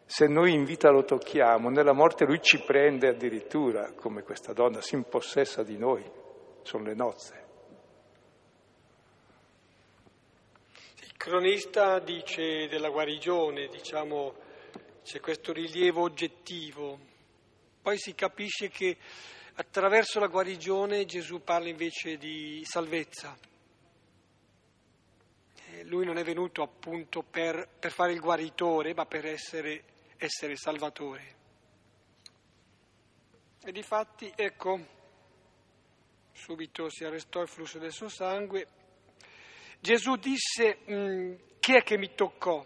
[0.05, 4.81] Se noi in vita lo tocchiamo, nella morte lui ci prende addirittura, come questa donna,
[4.81, 6.03] si impossessa di noi.
[6.63, 7.47] Sono le nozze.
[11.03, 14.33] Il cronista dice della guarigione, diciamo,
[15.03, 16.97] c'è questo rilievo oggettivo.
[17.81, 18.97] Poi si capisce che
[19.55, 23.37] attraverso la guarigione Gesù parla invece di salvezza
[25.89, 29.83] lui non è venuto appunto per, per fare il guaritore, ma per essere,
[30.17, 31.37] essere salvatore.
[33.63, 34.79] E difatti, ecco,
[36.31, 38.67] subito si arrestò il flusso del suo sangue.
[39.79, 42.63] Gesù disse, mm, chi è che mi toccò?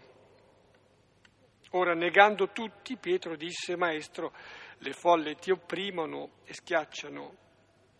[1.70, 4.32] Ora, negando tutti, Pietro disse, Maestro,
[4.78, 7.42] le folle ti opprimono e schiacciano.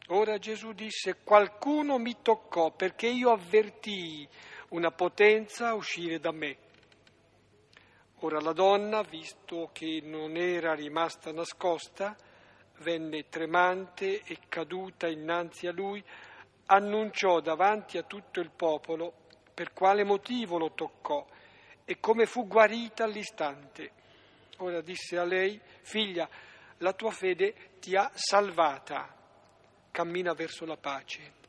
[0.08, 4.28] Ora Gesù disse, qualcuno mi toccò perché io avvertii
[4.74, 6.56] una potenza uscire da me.
[8.20, 12.16] Ora la donna, visto che non era rimasta nascosta,
[12.78, 16.02] venne tremante e caduta innanzi a lui,
[16.66, 19.12] annunciò davanti a tutto il popolo
[19.54, 21.24] per quale motivo lo toccò
[21.84, 23.92] e come fu guarita all'istante.
[24.58, 26.28] Ora disse a lei, figlia,
[26.78, 29.14] la tua fede ti ha salvata,
[29.92, 31.42] cammina verso la pace.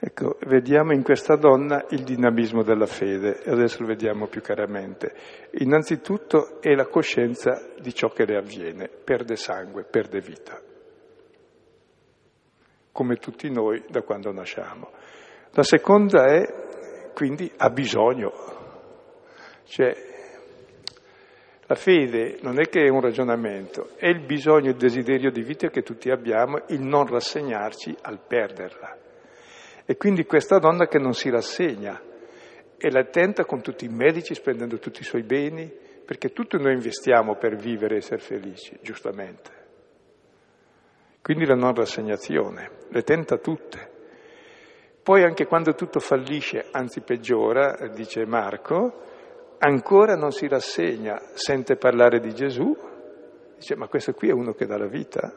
[0.00, 5.12] Ecco, vediamo in questa donna il dinamismo della fede e adesso lo vediamo più chiaramente.
[5.58, 10.60] Innanzitutto è la coscienza di ciò che le avviene, perde sangue, perde vita,
[12.92, 14.92] come tutti noi da quando nasciamo.
[15.50, 16.44] La seconda è,
[17.12, 18.32] quindi, ha bisogno,
[19.64, 19.92] cioè
[21.66, 25.68] la fede non è che è un ragionamento, è il bisogno, il desiderio di vita
[25.70, 29.06] che tutti abbiamo, il non rassegnarci al perderla.
[29.90, 31.98] E quindi questa donna che non si rassegna
[32.76, 35.66] e la tenta con tutti i medici, spendendo tutti i suoi beni,
[36.04, 39.50] perché tutto noi investiamo per vivere e essere felici, giustamente.
[41.22, 43.90] Quindi la non rassegnazione, le tenta tutte.
[45.02, 48.92] Poi anche quando tutto fallisce, anzi peggiora, dice Marco,
[49.56, 52.76] ancora non si rassegna, sente parlare di Gesù,
[53.56, 55.32] dice ma questo qui è uno che dà la vita.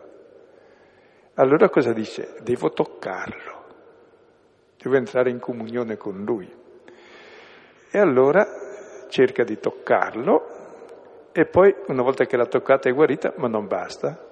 [1.36, 2.36] Allora cosa dice?
[2.44, 3.60] Devo toccarlo
[4.82, 6.52] devo entrare in comunione con lui.
[7.92, 8.46] E allora
[9.10, 10.60] cerca di toccarlo
[11.32, 14.28] e poi una volta che l'ha toccata è guarita, ma non basta.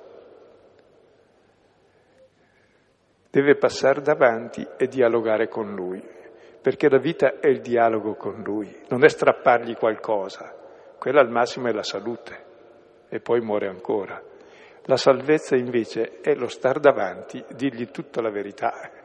[3.29, 6.03] Deve passare davanti e dialogare con lui,
[6.61, 10.55] perché la vita è il dialogo con lui, non è strappargli qualcosa,
[10.97, 12.45] quella al massimo è la salute
[13.07, 14.21] e poi muore ancora.
[14.83, 18.98] La salvezza invece è lo star davanti, dirgli tutta la verità,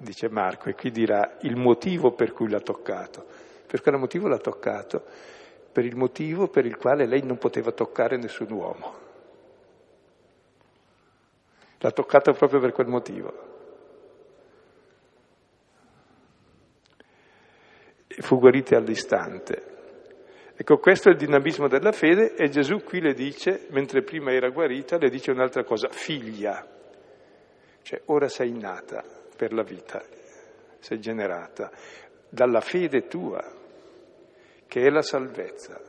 [0.00, 3.24] dice Marco, e qui dirà il motivo per cui l'ha toccato.
[3.66, 5.04] Per quale motivo l'ha toccato?
[5.72, 9.08] Per il motivo per il quale lei non poteva toccare nessun uomo.
[11.78, 13.48] L'ha toccato proprio per quel motivo.
[18.06, 19.68] E fu guarita all'istante.
[20.56, 24.50] Ecco, questo è il dinamismo della fede e Gesù qui le dice, mentre prima era
[24.50, 26.66] guarita, le dice un'altra cosa, figlia,
[27.80, 30.04] cioè ora sei nata per la vita,
[30.80, 31.70] sei generata
[32.28, 33.42] dalla fede tua,
[34.66, 35.80] che è la salvezza.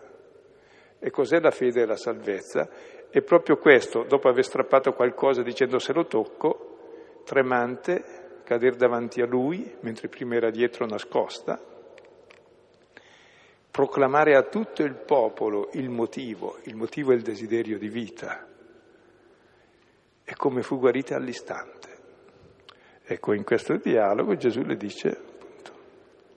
[0.98, 2.70] E cos'è la fede e la salvezza?
[3.10, 9.26] È proprio questo, dopo aver strappato qualcosa dicendo se lo tocco, tremante, cadere davanti a
[9.26, 11.60] lui, mentre prima era dietro nascosta,
[13.70, 18.48] proclamare a tutto il popolo il motivo, il motivo è il desiderio di vita,
[20.24, 21.91] e come fu guarita all'istante.
[23.12, 25.72] Ecco, in questo dialogo Gesù le dice, appunto,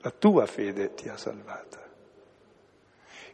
[0.01, 1.81] la tua fede ti ha salvata.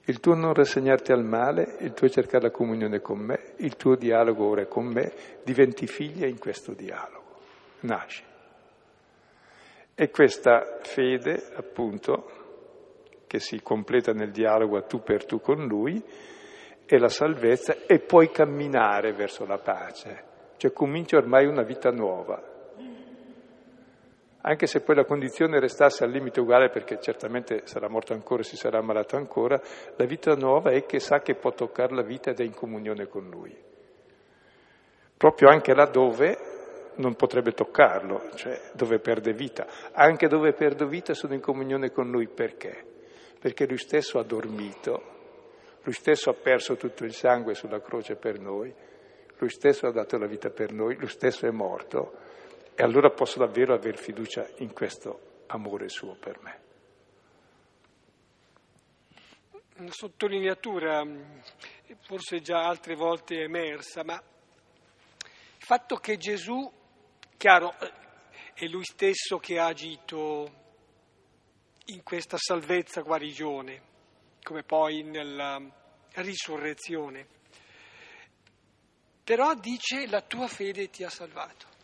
[0.05, 3.97] Il tuo non rassegnarti al male, il tuo cercare la comunione con me, il tuo
[3.97, 7.41] dialogo ora è con me, diventi figlia in questo dialogo,
[7.81, 8.23] nasci.
[9.95, 12.31] E questa fede, appunto,
[13.27, 16.05] che si completa nel dialogo a tu per tu con lui,
[16.85, 20.25] è la salvezza e puoi camminare verso la pace,
[20.59, 22.50] cioè cominci ormai una vita nuova,
[24.43, 28.45] anche se poi la condizione restasse al limite uguale, perché certamente sarà morto ancora e
[28.45, 29.61] si sarà ammalato ancora,
[29.97, 33.07] la vita nuova è che sa che può toccare la vita ed è in comunione
[33.07, 33.55] con lui.
[35.17, 36.39] Proprio anche laddove
[36.97, 39.67] non potrebbe toccarlo, cioè dove perde vita.
[39.93, 42.85] Anche dove perdo vita sono in comunione con lui perché?
[43.39, 45.03] Perché lui stesso ha dormito,
[45.83, 48.75] lui stesso ha perso tutto il sangue sulla croce per noi,
[49.37, 52.29] lui stesso ha dato la vita per noi, lui stesso è morto
[52.81, 56.61] e allora posso davvero avere fiducia in questo amore suo per me.
[59.77, 61.07] Una sottolineatura,
[62.01, 66.73] forse già altre volte emersa, ma il fatto che Gesù,
[67.37, 67.75] chiaro,
[68.55, 70.51] è lui stesso che ha agito
[71.89, 73.83] in questa salvezza guarigione,
[74.43, 75.61] come poi nella
[76.15, 77.27] risurrezione,
[79.23, 81.80] però dice la tua fede ti ha salvato.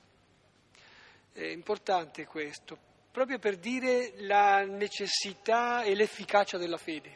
[1.37, 2.79] È importante questo,
[3.13, 7.13] proprio per dire la necessità e l'efficacia della fede.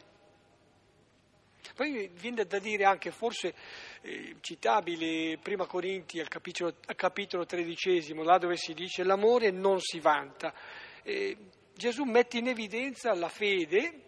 [1.73, 3.55] Poi viene da dire anche, forse
[4.01, 9.79] eh, citabile, prima Corinti al capitolo, al capitolo tredicesimo, là dove si dice l'amore non
[9.79, 10.53] si vanta.
[11.01, 11.35] Eh,
[11.73, 14.03] Gesù mette in evidenza la fede,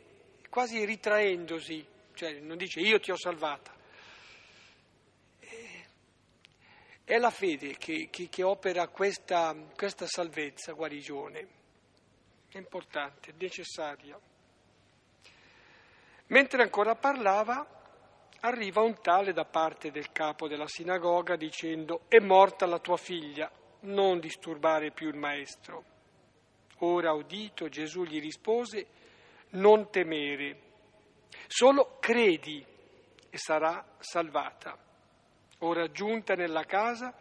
[0.47, 1.83] quasi ritraendosi,
[2.13, 3.75] cioè non dice io ti ho salvata.
[5.39, 5.85] Eh,
[7.05, 11.47] è la fede che, che, che opera questa, questa salvezza, guarigione.
[12.49, 14.17] È importante, è necessaria.
[16.27, 17.67] Mentre ancora parlava,
[18.39, 23.51] arriva un tale da parte del capo della sinagoga dicendo è morta la tua figlia,
[23.81, 25.83] non disturbare più il maestro.
[26.79, 28.87] Ora udito Gesù gli rispose
[29.51, 30.59] non temere,
[31.47, 32.65] solo credi
[33.29, 34.77] e sarà salvata.
[35.63, 37.13] Ora giunta nella casa,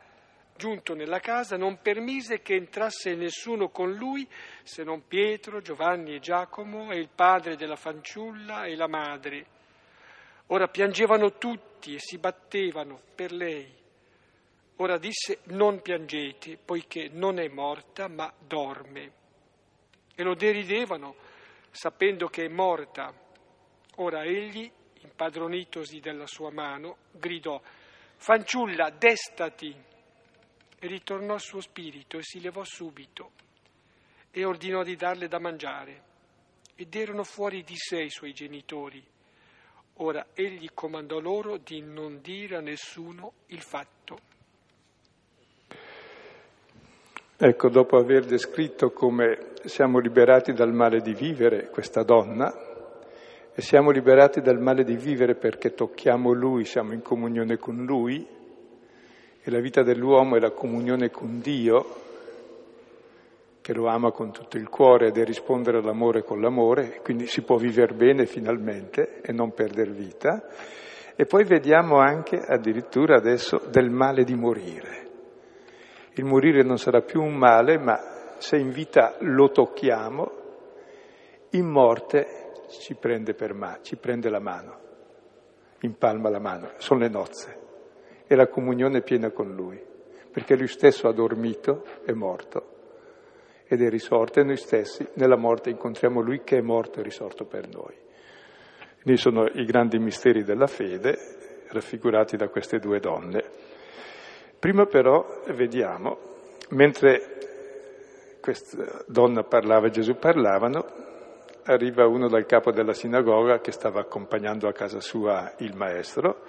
[0.55, 4.29] Giunto nella casa non permise che entrasse nessuno con lui
[4.63, 9.47] se non Pietro, Giovanni e Giacomo e il padre della fanciulla e la madre.
[10.49, 13.75] Ora piangevano tutti e si battevano per lei.
[14.77, 19.13] Ora disse non piangete, poiché non è morta, ma dorme.
[20.15, 21.17] E lo deridevano,
[21.71, 23.13] sapendo che è morta.
[23.97, 24.71] Ora egli,
[25.01, 27.61] impadronitosi della sua mano, gridò,
[28.23, 29.75] fanciulla, destati
[30.79, 33.33] e ritornò al suo spirito e si levò subito
[34.31, 36.11] e ordinò di darle da mangiare.
[36.77, 39.05] Ed erano fuori di sé i suoi genitori.
[39.95, 44.19] Ora egli comandò loro di non dire a nessuno il fatto.
[47.37, 52.72] Ecco, dopo aver descritto come siamo liberati dal male di vivere questa donna,
[53.55, 58.27] e siamo liberati dal male di vivere perché tocchiamo Lui, siamo in comunione con Lui,
[59.45, 61.85] e la vita dell'uomo è la comunione con Dio,
[63.61, 67.43] che lo ama con tutto il cuore ed è rispondere all'amore con l'amore, quindi si
[67.43, 70.49] può vivere bene finalmente e non perdere vita.
[71.15, 75.01] E poi vediamo anche addirittura adesso del male di morire.
[76.15, 77.99] Il morire non sarà più un male, ma
[78.39, 80.31] se in vita lo tocchiamo,
[81.51, 82.42] in morte
[82.81, 84.79] ci prende per mano, ci prende la mano,
[85.81, 87.61] impalma la mano, sono le nozze
[88.27, 89.81] e la comunione piena con Lui,
[90.31, 92.71] perché Lui stesso ha dormito, è morto
[93.67, 97.47] ed è risorto e noi stessi nella morte incontriamo Lui che è morto e risorto
[97.47, 97.95] per noi.
[99.03, 101.19] Quindi sono i grandi misteri della fede
[101.69, 103.43] raffigurati da queste due donne.
[104.59, 106.19] Prima però vediamo,
[106.71, 111.11] mentre questa donna parlava e Gesù parlavano,
[111.65, 116.45] arriva uno dal capo della sinagoga che stava accompagnando a casa sua il maestro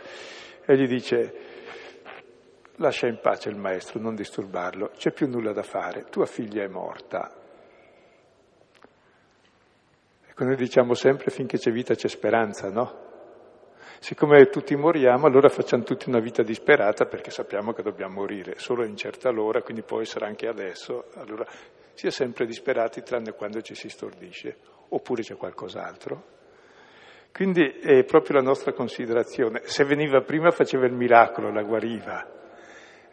[0.66, 1.52] e gli dice
[2.78, 6.68] Lascia in pace il maestro, non disturbarlo, c'è più nulla da fare, tua figlia è
[6.68, 7.32] morta.
[10.28, 13.12] Ecco, noi diciamo sempre finché c'è vita c'è speranza, no?
[14.00, 18.84] Siccome tutti moriamo, allora facciamo tutti una vita disperata perché sappiamo che dobbiamo morire, solo
[18.84, 21.46] in certa ora, quindi può essere anche adesso, allora
[21.94, 24.58] si è sempre disperati tranne quando ci si stordisce,
[24.94, 26.32] oppure c'è qualcos'altro.
[27.32, 29.62] Quindi è proprio la nostra considerazione.
[29.64, 32.42] Se veniva prima faceva il miracolo, la guariva.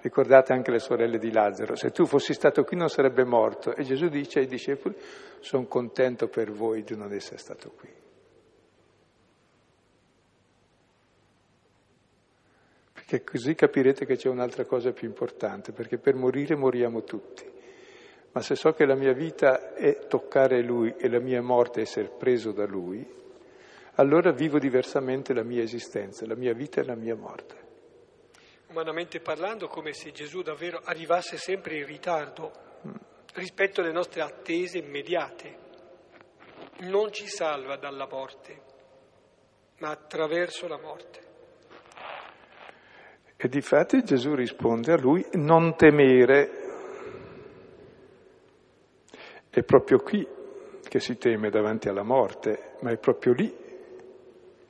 [0.02, 3.74] Ricordate anche le sorelle di Lazzaro, se tu fossi stato qui non sarebbe morto.
[3.74, 4.94] E Gesù dice ai discepoli,
[5.40, 7.88] sono contento per voi di non essere stato qui.
[12.92, 17.58] Perché così capirete che c'è un'altra cosa più importante, perché per morire moriamo tutti.
[18.32, 21.82] Ma se so che la mia vita è toccare Lui e la mia morte è
[21.82, 23.04] essere preso da Lui,
[23.94, 27.60] allora vivo diversamente la mia esistenza, la mia vita e la mia morte
[28.70, 32.52] umanamente parlando, come se Gesù davvero arrivasse sempre in ritardo
[33.34, 35.68] rispetto alle nostre attese immediate.
[36.80, 38.62] Non ci salva dalla morte,
[39.78, 41.18] ma attraverso la morte.
[43.36, 46.59] E difatti Gesù risponde a lui, non temere.
[49.50, 50.24] È proprio qui
[50.88, 53.52] che si teme davanti alla morte, ma è proprio lì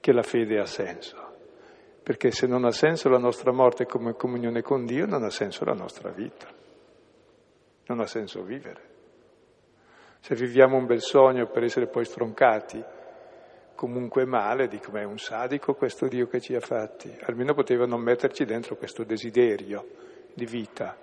[0.01, 1.17] che la fede ha senso.
[2.03, 5.67] Perché se non ha senso la nostra morte come comunione con Dio, non ha senso
[5.67, 6.49] la nostra vita,
[7.87, 8.89] non ha senso vivere.
[10.21, 12.83] Se viviamo un bel sogno per essere poi stroncati,
[13.75, 17.85] comunque male, dico, ma è un sadico questo Dio che ci ha fatti, almeno poteva
[17.85, 19.87] non metterci dentro questo desiderio
[20.33, 20.97] di vita,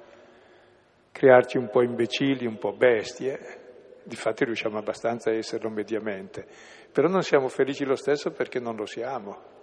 [1.12, 3.66] crearci un po' imbecilli, un po' bestie,
[4.08, 6.48] difatti riusciamo abbastanza a esserlo mediamente,
[6.92, 9.56] però non siamo felici lo stesso perché non lo siamo.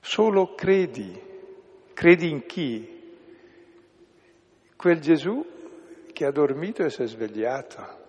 [0.00, 1.34] Solo credi.
[1.92, 2.94] Credi in chi?
[4.76, 5.44] Quel Gesù
[6.12, 8.04] che ha dormito e si è svegliato.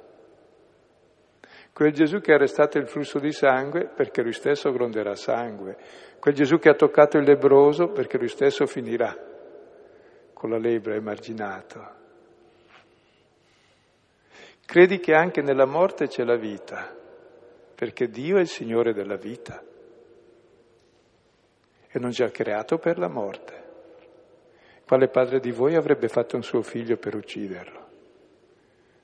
[1.74, 5.78] Quel Gesù che ha arrestato il flusso di sangue perché lui stesso gronderà sangue.
[6.20, 9.16] Quel Gesù che ha toccato il lebroso perché lui stesso finirà
[10.34, 11.97] con la lebbra emarginato.
[14.68, 16.94] Credi che anche nella morte c'è la vita,
[17.74, 19.64] perché Dio è il Signore della vita
[21.88, 23.64] e non ci ha creato per la morte.
[24.86, 27.88] Quale padre di voi avrebbe fatto un suo figlio per ucciderlo?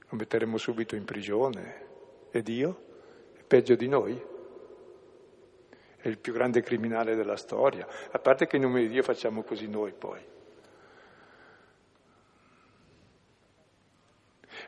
[0.09, 1.85] Lo metteremo subito in prigione.
[2.29, 2.83] E Dio?
[3.33, 4.21] È peggio di noi?
[5.95, 7.87] È il più grande criminale della storia.
[8.11, 10.19] A parte che in nome di Dio facciamo così noi poi.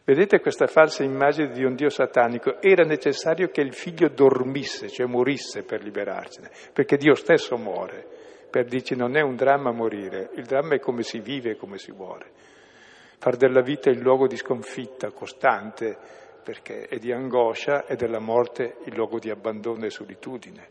[0.07, 2.61] Vedete questa falsa immagine di un Dio satanico?
[2.61, 8.05] Era necessario che il figlio dormisse, cioè morisse per liberarcene, perché Dio stesso muore.
[8.51, 11.79] Per dirci non è un dramma morire, il dramma è come si vive e come
[11.79, 12.31] si muore.
[13.17, 15.97] Far della vita il luogo di sconfitta costante,
[16.43, 20.69] perché è di angoscia, e della morte il luogo di abbandono e solitudine.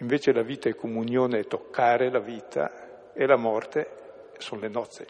[0.00, 3.88] Invece la vita è comunione, è toccare la vita, e la morte
[4.36, 5.06] sono le nozze,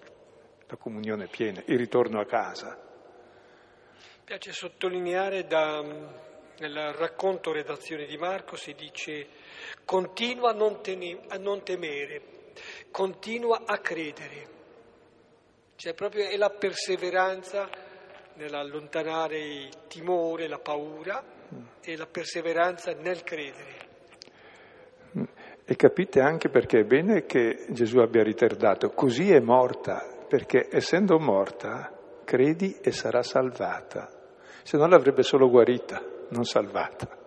[0.69, 2.77] la comunione piena, il ritorno a casa.
[2.77, 9.29] Mi piace sottolineare da, nel racconto redazione di Marco si dice
[9.85, 12.51] continua a non, tene, a non temere,
[12.91, 14.55] continua a credere.
[15.77, 17.69] Cioè proprio è la perseveranza
[18.35, 21.23] nell'allontanare il timore, la paura
[21.81, 23.85] e la perseveranza nel credere.
[25.65, 31.19] E capite anche perché è bene che Gesù abbia ritardato, così è morta, perché essendo
[31.19, 31.93] morta,
[32.25, 34.11] credi e sarà salvata,
[34.63, 37.25] se no l'avrebbe solo guarita, non salvata.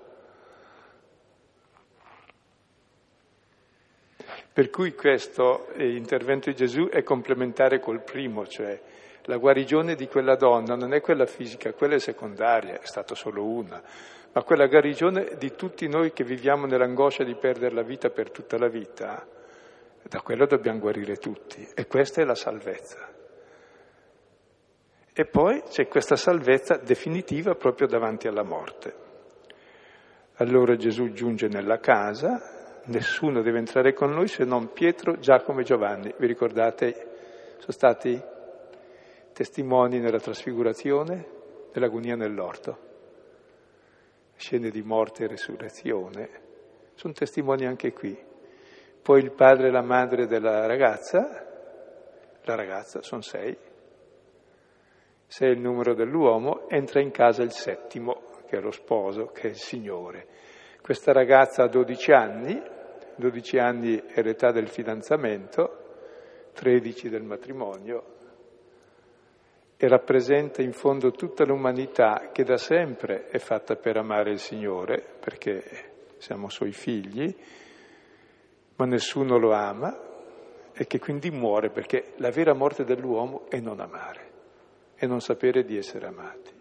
[4.51, 8.77] Per cui questo intervento di Gesù è complementare col primo, cioè
[9.23, 13.45] la guarigione di quella donna non è quella fisica, quella è secondaria, è stata solo
[13.45, 13.81] una,
[14.33, 18.57] ma quella guarigione di tutti noi che viviamo nell'angoscia di perdere la vita per tutta
[18.57, 19.25] la vita,
[20.03, 23.07] da quello dobbiamo guarire tutti e questa è la salvezza.
[25.13, 29.07] E poi c'è questa salvezza definitiva proprio davanti alla morte.
[30.35, 35.63] Allora Gesù giunge nella casa, nessuno deve entrare con noi se non Pietro, Giacomo e
[35.63, 36.13] Giovanni.
[36.17, 37.07] Vi ricordate?
[37.57, 38.21] Sono stati
[39.33, 41.25] testimoni nella trasfigurazione,
[41.73, 42.87] nell'agonia nell'orto.
[44.37, 46.29] Scene di morte e resurrezione.
[46.93, 48.27] Sono testimoni anche qui
[49.09, 51.43] poi il padre e la madre della ragazza,
[52.43, 53.57] la ragazza, sono sei,
[55.25, 59.47] sei è il numero dell'uomo, entra in casa il settimo, che è lo sposo, che
[59.47, 60.27] è il Signore.
[60.79, 62.61] Questa ragazza ha 12 anni,
[63.15, 68.03] 12 anni è l'età del fidanzamento, 13 del matrimonio,
[69.75, 75.03] e rappresenta in fondo tutta l'umanità che da sempre è fatta per amare il Signore,
[75.19, 75.63] perché
[76.19, 77.35] siamo suoi figli,
[78.79, 80.07] ma nessuno lo ama
[80.73, 84.27] e che quindi muore perché la vera morte dell'uomo è non amare
[84.95, 86.57] e non sapere di essere amati.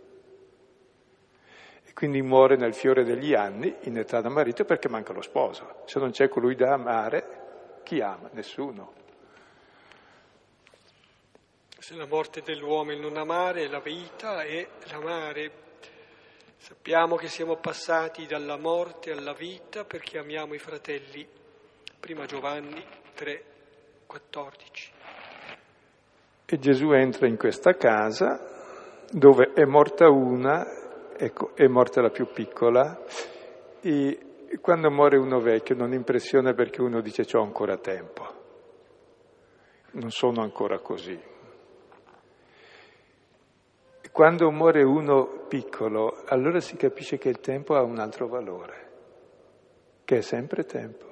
[1.84, 5.82] E quindi muore nel fiore degli anni, in età da marito, perché manca lo sposo.
[5.86, 8.28] Se non c'è colui da amare, chi ama?
[8.32, 8.92] Nessuno.
[11.78, 15.66] Se la morte dell'uomo è il non amare, la vita è l'amare.
[16.56, 21.38] Sappiamo che siamo passati dalla morte alla vita perché amiamo i fratelli
[22.01, 22.82] Prima Giovanni
[23.14, 23.42] 3,
[24.07, 24.92] 14.
[26.46, 30.64] E Gesù entra in questa casa dove è morta una,
[31.16, 33.03] ecco, è morta la più piccola,
[33.80, 34.18] e
[34.61, 38.26] quando muore uno vecchio non impressiona perché uno dice c'ho ancora tempo,
[39.92, 41.20] non sono ancora così.
[44.12, 48.90] Quando muore uno piccolo, allora si capisce che il tempo ha un altro valore,
[50.05, 51.07] che è sempre tempo.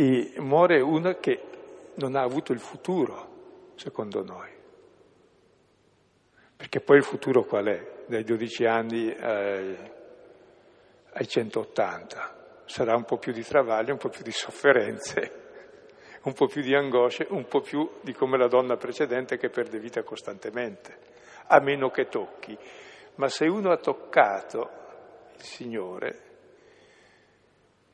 [0.00, 1.42] E muore uno che
[1.96, 4.48] non ha avuto il futuro, secondo noi.
[6.56, 8.04] Perché poi il futuro qual è?
[8.06, 9.76] Dai 12 anni ai,
[11.12, 12.62] ai 180.
[12.64, 15.32] Sarà un po' più di travaglio, un po' più di sofferenze,
[16.24, 19.78] un po' più di angosce, un po' più di come la donna precedente che perde
[19.78, 20.96] vita costantemente,
[21.48, 22.56] a meno che tocchi.
[23.16, 24.70] Ma se uno ha toccato
[25.34, 26.29] il Signore,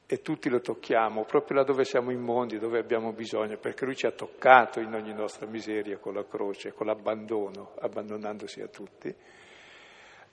[0.09, 4.07] e tutti lo tocchiamo, proprio là dove siamo immondi, dove abbiamo bisogno, perché Lui ci
[4.07, 9.13] ha toccato in ogni nostra miseria con la croce, con l'abbandono, abbandonandosi a tutti.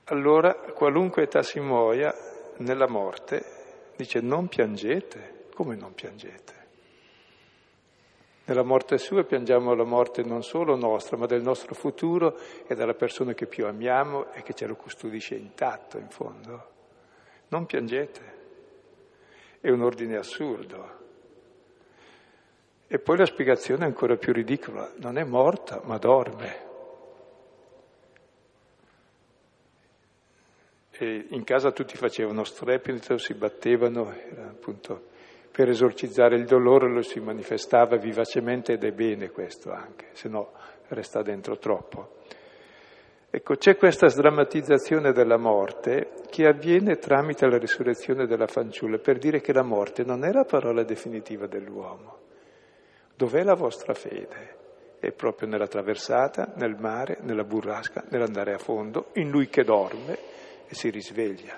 [0.06, 2.14] Allora, qualunque età si muoia,
[2.58, 3.44] nella morte,
[3.96, 6.62] dice non piangete, come non piangete?
[8.46, 12.94] Nella morte sua piangiamo la morte non solo nostra, ma del nostro futuro e della
[12.94, 16.68] persona che più amiamo e che ce lo custodisce intatto, in fondo.
[17.48, 18.43] Non piangete.
[19.64, 21.00] È un ordine assurdo.
[22.86, 24.92] E poi la spiegazione è ancora più ridicola.
[24.98, 26.72] Non è morta, ma dorme.
[30.92, 35.12] E in casa tutti facevano strepito, si battevano, appunto
[35.50, 40.52] per esorcizzare il dolore lo si manifestava vivacemente ed è bene questo anche, se no
[40.90, 42.18] resta dentro troppo.
[43.36, 49.42] Ecco, c'è questa sdrammatizzazione della morte che avviene tramite la risurrezione della fanciulla per dire
[49.42, 52.20] che la morte non è la parola definitiva dell'uomo.
[53.16, 54.58] Dov'è la vostra fede?
[55.00, 60.16] È proprio nella traversata, nel mare, nella burrasca, nell'andare a fondo, in lui che dorme
[60.68, 61.58] e si risveglia.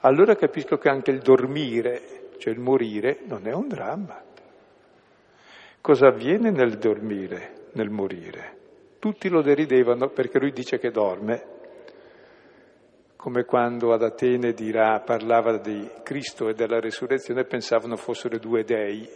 [0.00, 4.22] Allora capisco che anche il dormire cioè il morire, non è un dramma.
[5.82, 8.55] Cosa avviene nel dormire, nel morire?
[8.98, 11.54] Tutti lo deridevano perché lui dice che dorme,
[13.16, 19.08] come quando ad Atene dirà, parlava di Cristo e della risurrezione, pensavano fossero due dei,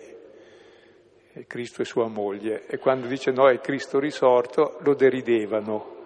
[1.47, 5.99] Cristo e sua moglie, e quando dice no, è Cristo risorto, lo deridevano.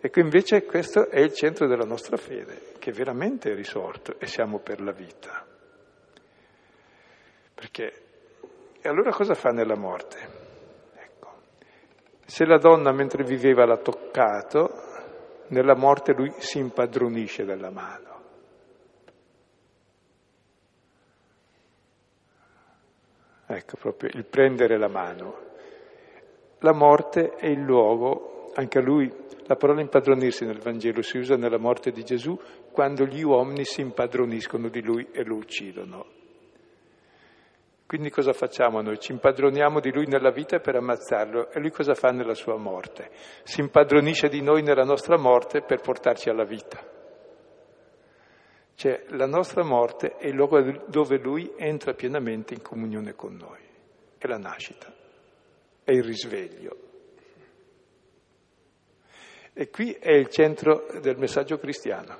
[0.00, 4.60] Ecco, invece questo è il centro della nostra fede, che veramente è risorto e siamo
[4.60, 5.44] per la vita.
[7.52, 7.92] Perché,
[8.80, 10.39] e allora cosa fa nella morte?
[12.30, 14.70] Se la donna mentre viveva l'ha toccato,
[15.48, 18.20] nella morte lui si impadronisce della mano.
[23.48, 25.38] Ecco proprio il prendere la mano.
[26.60, 29.12] La morte è il luogo, anche a lui,
[29.46, 32.38] la parola impadronirsi nel Vangelo si usa nella morte di Gesù
[32.70, 36.19] quando gli uomini si impadroniscono di lui e lo uccidono.
[37.90, 39.00] Quindi cosa facciamo noi?
[39.00, 43.10] Ci impadroniamo di lui nella vita per ammazzarlo e lui cosa fa nella sua morte?
[43.42, 46.80] Si impadronisce di noi nella nostra morte per portarci alla vita.
[48.76, 53.58] Cioè la nostra morte è il luogo dove lui entra pienamente in comunione con noi,
[54.18, 54.94] è la nascita,
[55.82, 56.76] è il risveglio.
[59.52, 62.16] E qui è il centro del messaggio cristiano,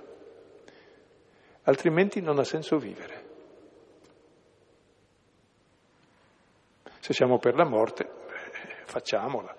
[1.63, 3.30] altrimenti non ha senso vivere.
[7.01, 8.09] Se siamo per la morte,
[8.85, 9.57] facciamola.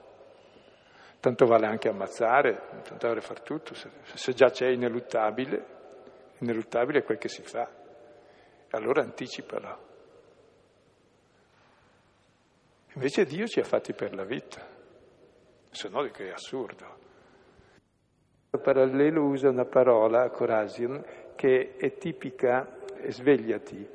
[1.20, 3.74] Tanto vale anche ammazzare, tanto vale far tutto.
[3.74, 5.66] Se, se già c'è ineluttabile,
[6.38, 7.70] ineluttabile è quel che si fa.
[8.72, 9.89] Allora anticipalo.
[12.94, 14.66] Invece Dio ci ha fatti per la vita,
[15.70, 17.00] se no che è assurdo.
[18.52, 21.04] Il parallelo usa una parola, corasion,
[21.36, 22.78] che è tipica,
[23.08, 23.88] svegliati,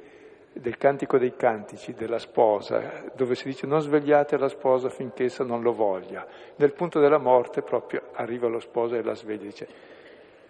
[0.59, 5.45] del Cantico dei Cantici, della sposa, dove si dice non svegliate la sposa finché essa
[5.45, 6.27] non lo voglia.
[6.57, 9.69] Nel punto della morte proprio arriva lo sposo e la sveglia e dice,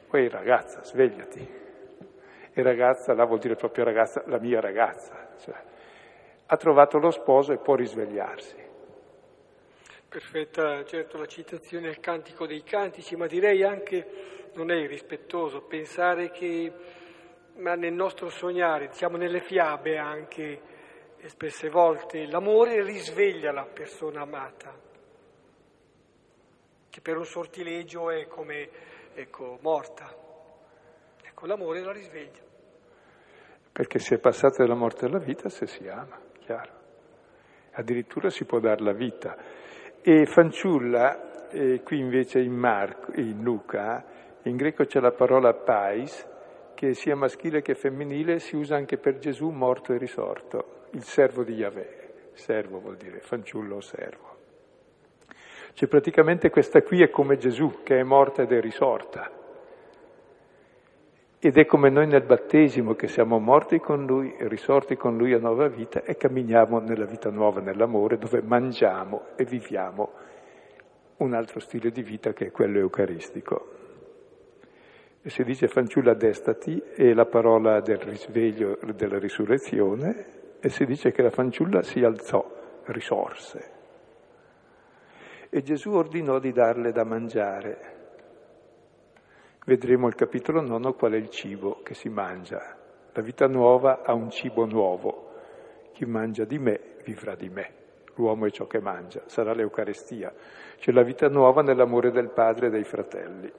[0.08, 1.64] poi ragazza, svegliati.
[2.52, 5.34] E ragazza, là vuol dire proprio ragazza, la mia ragazza.
[5.38, 5.54] Cioè,
[6.46, 8.64] ha trovato lo sposo e può risvegliarsi.
[10.08, 14.06] Perfetta, certo, la citazione al Cantico dei Cantici, ma direi anche,
[14.54, 16.72] non è irrispettoso, pensare che
[17.56, 20.60] ma nel nostro sognare, diciamo nelle fiabe anche,
[21.24, 24.74] spesse volte, l'amore risveglia la persona amata,
[26.88, 28.68] che per un sortilegio è come,
[29.14, 30.24] ecco, morta.
[31.22, 32.44] Ecco, l'amore la risveglia.
[33.72, 36.72] Perché si è passato dalla morte alla vita se si ama, chiaro.
[37.72, 39.36] Addirittura si può dare la vita.
[40.00, 44.04] E fanciulla, eh, qui invece in, Marco, in Luca,
[44.44, 46.26] in greco c'è la parola pais,
[46.76, 51.42] che sia maschile che femminile si usa anche per Gesù morto e risorto, il servo
[51.42, 52.04] di Yahweh.
[52.34, 54.36] Servo vuol dire fanciullo o servo.
[55.72, 59.30] Cioè praticamente questa qui è come Gesù che è morta ed è risorta.
[61.38, 65.32] Ed è come noi nel battesimo che siamo morti con Lui e risorti con Lui
[65.32, 70.10] a nuova vita e camminiamo nella vita nuova, nell'amore, dove mangiamo e viviamo
[71.18, 73.75] un altro stile di vita che è quello eucaristico.
[75.26, 81.20] Si dice fanciulla destati è la parola del risveglio, della risurrezione, e si dice che
[81.20, 82.48] la fanciulla si alzò,
[82.84, 83.72] risorse.
[85.50, 87.94] E Gesù ordinò di darle da mangiare.
[89.64, 92.76] Vedremo il capitolo nono qual è il cibo che si mangia.
[93.12, 95.32] La vita nuova ha un cibo nuovo.
[95.92, 97.72] Chi mangia di me vivrà di me.
[98.14, 100.32] L'uomo è ciò che mangia, sarà l'Eucarestia.
[100.76, 103.52] C'è la vita nuova nell'amore del Padre e dei fratelli.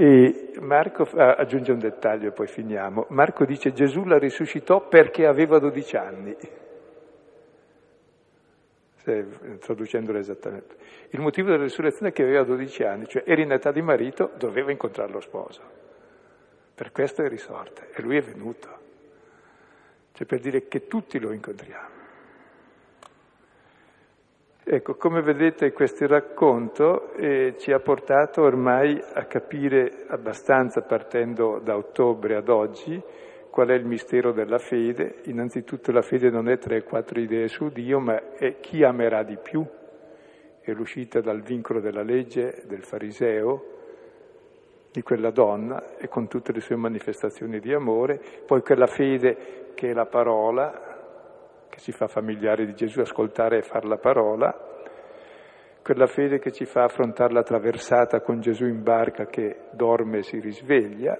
[0.00, 3.06] E Marco ah, aggiunge un dettaglio e poi finiamo.
[3.08, 6.36] Marco dice Gesù la risuscitò perché aveva 12 anni.
[8.94, 9.26] Se,
[9.58, 10.76] traducendolo esattamente.
[11.10, 14.30] Il motivo della risurrezione è che aveva 12 anni, cioè era in età di marito,
[14.38, 15.62] doveva incontrare lo sposo.
[16.76, 18.68] Per questo è risorta e lui è venuto.
[20.12, 21.97] Cioè per dire che tutti lo incontriamo.
[24.70, 31.74] Ecco, come vedete questo racconto eh, ci ha portato ormai a capire abbastanza, partendo da
[31.74, 33.02] ottobre ad oggi,
[33.48, 35.20] qual è il mistero della fede.
[35.24, 39.22] Innanzitutto la fede non è tre o quattro idee su Dio, ma è chi amerà
[39.22, 39.64] di più.
[40.60, 43.64] È l'uscita dal vincolo della legge del fariseo,
[44.92, 49.88] di quella donna e con tutte le sue manifestazioni di amore, poi quella fede che
[49.88, 50.87] è la parola,
[51.68, 54.68] che ci fa familiari di Gesù, ascoltare e fare la parola,
[55.82, 60.22] quella fede che ci fa affrontare la traversata con Gesù in barca che dorme e
[60.22, 61.18] si risveglia.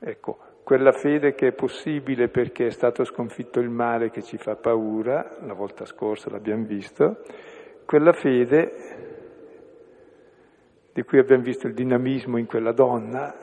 [0.00, 4.54] Ecco, quella fede che è possibile perché è stato sconfitto il male che ci fa
[4.54, 7.22] paura, la volta scorsa l'abbiamo visto,
[7.86, 8.72] quella fede
[10.92, 13.34] di cui abbiamo visto il dinamismo in quella donna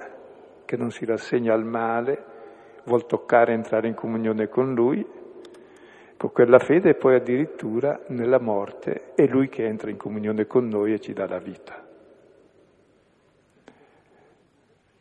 [0.65, 2.34] che non si rassegna al male,
[2.86, 5.05] vuol toccare entrare in comunione con Lui,
[6.17, 10.67] con quella fede e poi addirittura nella morte è Lui che entra in comunione con
[10.67, 11.83] noi e ci dà la vita.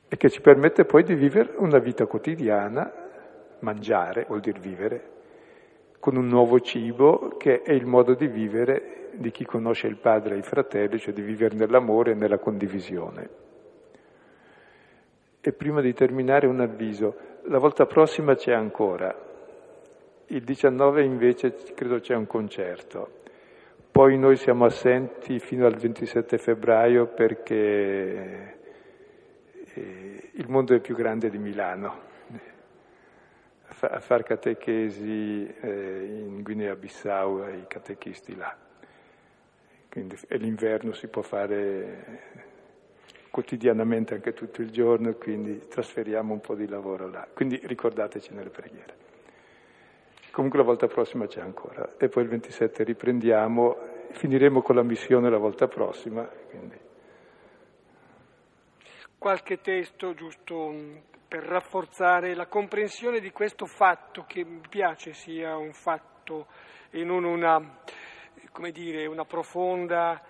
[0.08, 2.92] E che ci permette poi di vivere una vita quotidiana,
[3.60, 5.12] mangiare vuol dire vivere,
[5.98, 10.34] con un nuovo cibo che è il modo di vivere di chi conosce il padre
[10.34, 13.28] e i fratelli, cioè di vivere nell'amore e nella condivisione.
[15.40, 17.16] E prima di terminare un avviso,
[17.46, 19.14] la volta prossima c'è ancora,
[20.28, 23.22] il 19 invece credo c'è un concerto.
[23.90, 28.56] Poi noi siamo assenti fino al 27 febbraio perché
[29.74, 32.12] eh, il mondo è più grande di Milano.
[33.80, 38.56] A far catechesi eh, in Guinea-Bissau ai catechisti là.
[39.90, 42.53] Quindi, l'inverno si può fare
[43.34, 47.26] quotidianamente anche tutto il giorno, quindi trasferiamo un po' di lavoro là.
[47.34, 48.94] Quindi ricordateci nelle preghiere.
[50.30, 53.76] Comunque la volta prossima c'è ancora e poi il 27 riprendiamo,
[54.12, 56.22] finiremo con la missione la volta prossima.
[56.22, 56.78] Quindi.
[59.18, 60.72] Qualche testo giusto
[61.26, 66.46] per rafforzare la comprensione di questo fatto che mi piace sia un fatto
[66.90, 67.80] e non una,
[68.52, 70.22] come dire, una profonda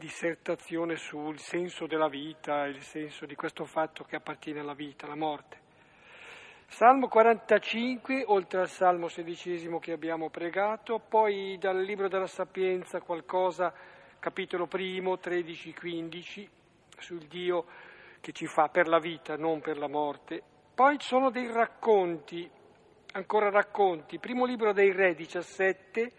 [0.00, 5.14] dissertazione sul senso della vita, il senso di questo fatto che appartiene alla vita, alla
[5.14, 5.58] morte.
[6.68, 13.74] Salmo 45, oltre al Salmo sedicesimo che abbiamo pregato, poi dal Libro della Sapienza qualcosa,
[14.18, 16.48] capitolo primo, 13-15,
[16.96, 17.66] sul Dio
[18.20, 20.42] che ci fa per la vita, non per la morte.
[20.74, 22.50] Poi ci sono dei racconti,
[23.12, 24.18] ancora racconti.
[24.18, 26.12] Primo libro dei Re 17,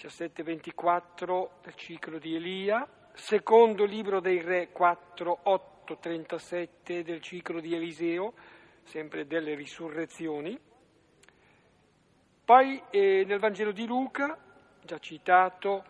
[0.00, 7.74] 17-24 del ciclo di Elia, secondo libro dei Re 4, 8, 37 del ciclo di
[7.74, 8.32] Eliseo,
[8.82, 10.58] sempre delle risurrezioni.
[12.42, 14.38] Poi eh, nel Vangelo di Luca,
[14.82, 15.84] già citato,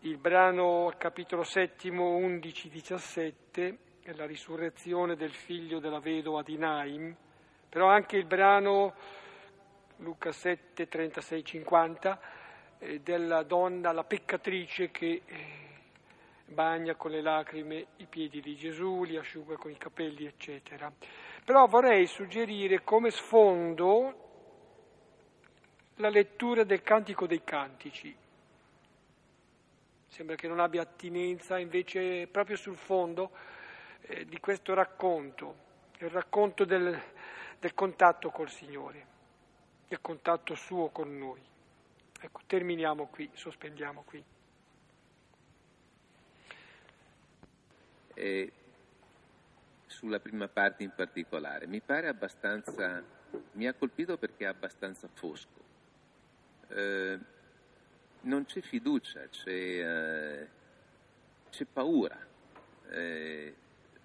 [0.00, 7.16] il brano capitolo settimo 11, 17, è la risurrezione del figlio della vedova di Naim,
[7.70, 8.94] però anche il brano
[9.96, 12.39] Luca 7, 36, 50, eh,
[13.02, 15.44] della donna, la peccatrice che eh,
[16.46, 20.90] bagna con le lacrime i piedi di Gesù, li asciuga con i capelli, eccetera.
[21.44, 24.28] Però vorrei suggerire come sfondo
[25.96, 28.16] la lettura del Cantico dei Cantici.
[30.08, 33.30] Sembra che non abbia attinenza, invece proprio sul fondo
[34.02, 35.68] eh, di questo racconto,
[35.98, 36.98] il racconto del,
[37.58, 39.06] del contatto col Signore,
[39.86, 41.49] del contatto suo con noi.
[42.22, 44.22] Ecco, terminiamo qui, sospendiamo qui.
[48.12, 48.52] E
[49.86, 53.02] sulla prima parte in particolare, mi pare abbastanza,
[53.52, 55.68] mi ha colpito perché è abbastanza fosco.
[56.68, 57.18] Eh,
[58.22, 60.48] non c'è fiducia, c'è, eh,
[61.48, 62.18] c'è paura.
[62.90, 63.54] Eh,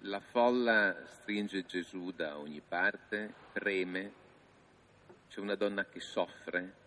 [0.00, 4.12] la folla stringe Gesù da ogni parte, preme,
[5.28, 6.84] c'è una donna che soffre,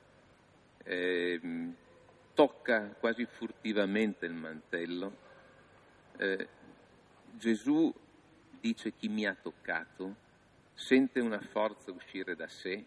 [0.89, 1.39] eh,
[2.33, 5.17] tocca quasi furtivamente il mantello.
[6.17, 6.47] Eh,
[7.33, 7.93] Gesù
[8.59, 10.15] dice chi mi ha toccato,
[10.73, 12.83] sente una forza uscire da sé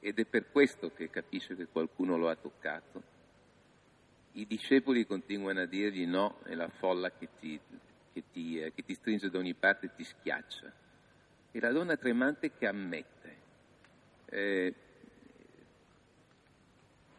[0.00, 3.10] ed è per questo che capisce che qualcuno lo ha toccato.
[4.32, 7.60] I discepoli continuano a dirgli no, è la folla che ti,
[8.10, 10.72] che ti, eh, che ti stringe da ogni parte e ti schiaccia.
[11.52, 13.36] E la donna tremante che ammette.
[14.24, 14.74] Eh,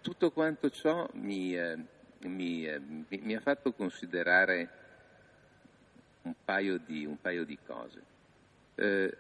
[0.04, 1.78] tutto quanto ciò mi, eh,
[2.24, 4.70] mi, eh, mi, mi, ha fatto considerare
[6.24, 8.04] un paio di, un paio di cose.
[8.76, 9.18] Eh,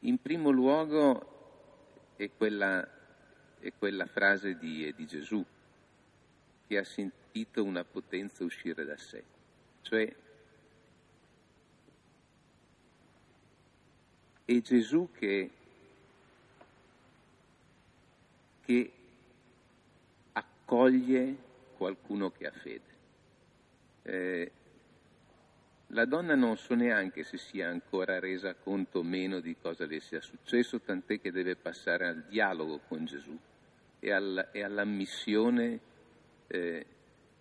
[0.00, 2.86] in primo luogo è quella,
[3.60, 5.44] è quella frase di, di Gesù
[6.66, 9.22] che ha sentito una potenza uscire da sé,
[9.82, 10.12] cioè
[14.44, 15.50] è Gesù che,
[18.62, 18.92] che
[20.72, 21.36] accoglie
[21.76, 22.90] qualcuno che ha fede.
[24.04, 24.52] Eh,
[25.88, 30.00] la donna non so neanche se sia ancora resa conto o meno di cosa le
[30.00, 33.38] sia successo, tant'è che deve passare al dialogo con Gesù
[33.98, 35.78] e, al, e all'ammissione,
[36.46, 36.86] eh,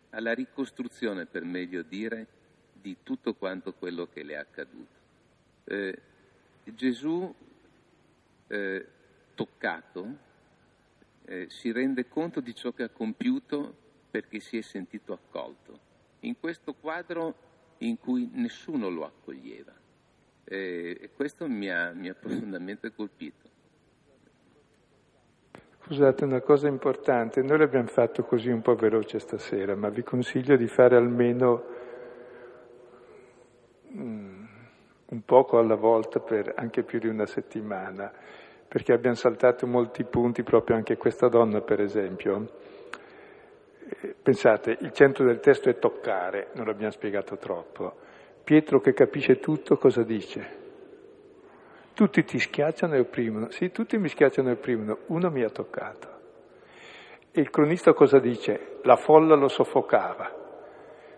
[0.10, 2.28] alla ricostruzione, per meglio dire,
[2.74, 5.00] di tutto quanto quello che le è accaduto.
[5.64, 6.02] Eh,
[6.66, 7.34] Gesù,
[8.48, 8.88] eh,
[9.36, 10.30] toccato,
[11.32, 13.74] eh, si rende conto di ciò che ha compiuto
[14.12, 15.80] perché si è sentito accolto.
[16.22, 17.36] In questo quadro
[17.78, 19.72] in cui nessuno lo accoglieva.
[20.44, 23.50] E, e questo mi ha, mi ha profondamente colpito.
[25.84, 30.58] Scusate, una cosa importante, noi l'abbiamo fatto così un po' veloce stasera, ma vi consiglio
[30.58, 31.64] di fare almeno
[33.94, 34.44] mm,
[35.06, 38.12] un poco alla volta per anche più di una settimana,
[38.72, 42.48] perché abbiamo saltato molti punti, proprio anche questa donna per esempio
[44.24, 47.94] Pensate, il centro del testo è toccare, non l'abbiamo spiegato troppo.
[48.44, 50.60] Pietro che capisce tutto cosa dice?
[51.94, 53.50] Tutti ti schiacciano e opprimono.
[53.52, 56.08] Sì, tutti mi schiacciano e opprimono, uno mi ha toccato.
[57.32, 58.80] E il cronista cosa dice?
[58.84, 60.40] La folla lo soffocava.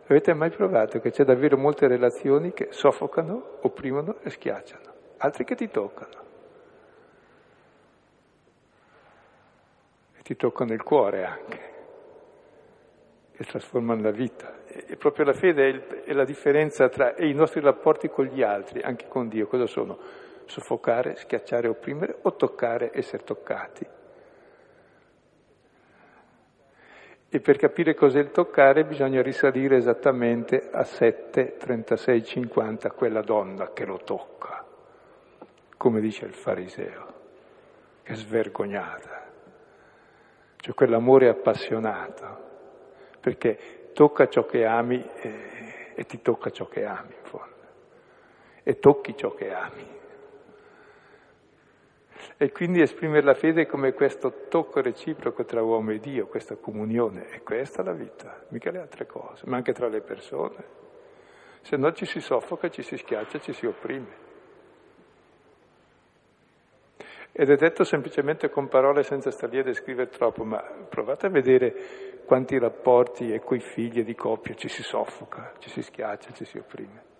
[0.08, 5.56] Avete mai provato che c'è davvero molte relazioni che soffocano, opprimono e schiacciano, altri che
[5.56, 6.23] ti toccano.
[10.24, 11.72] Ti toccano il cuore anche
[13.36, 14.62] che trasformano la vita.
[14.66, 18.42] E proprio la fede è, il, è la differenza tra i nostri rapporti con gli
[18.42, 19.48] altri, anche con Dio.
[19.48, 19.98] Cosa sono?
[20.46, 23.86] Soffocare, schiacciare, opprimere o toccare, essere toccati.
[27.30, 33.74] E per capire cos'è il toccare bisogna risalire esattamente a 7, 36, 50, quella donna
[33.74, 34.64] che lo tocca,
[35.76, 37.14] come dice il fariseo,
[38.04, 39.33] che è svergognata.
[40.64, 42.38] Cioè quell'amore appassionato
[43.20, 47.68] perché tocca ciò che ami e, e ti tocca ciò che ami in fondo,
[48.64, 49.86] e tocchi ciò che ami.
[52.38, 57.28] E quindi esprimere la fede come questo tocco reciproco tra uomo e Dio, questa comunione,
[57.32, 60.64] e questa è la vita, mica le altre cose, ma anche tra le persone.
[61.60, 64.32] Se no ci si soffoca, ci si schiaccia, ci si opprime.
[67.36, 71.30] Ed è detto semplicemente con parole senza stare lì a descrivere troppo, ma provate a
[71.30, 71.74] vedere
[72.26, 76.46] quanti rapporti e coi figli e di coppia ci si soffoca, ci si schiaccia, ci
[76.46, 77.12] si opprime.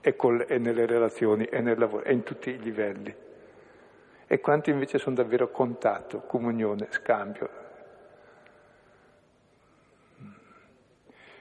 [0.00, 3.12] E, col, e nelle relazioni, e nel lavoro, e in tutti i livelli.
[4.24, 7.62] E quanti invece sono davvero contatto, comunione, scambio.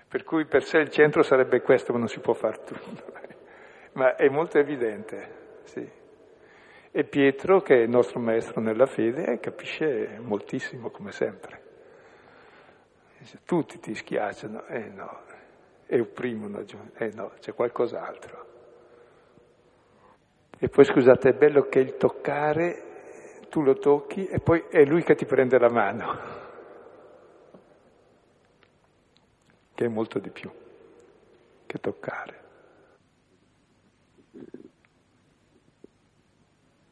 [0.08, 3.14] Per cui per sé il centro sarebbe questo, ma non si può fare tutto.
[3.94, 6.02] ma è molto evidente, sì.
[6.96, 11.62] E Pietro, che è il nostro maestro nella fede, capisce moltissimo come sempre.
[13.18, 15.22] Dice, tutti ti schiacciano, eh no,
[15.88, 16.64] e opprimono,
[16.94, 18.46] eh no, c'è qualcos'altro.
[20.60, 25.02] E poi scusate, è bello che il toccare, tu lo tocchi e poi è lui
[25.02, 26.20] che ti prende la mano,
[29.74, 30.52] che è molto di più
[31.66, 32.43] che toccare.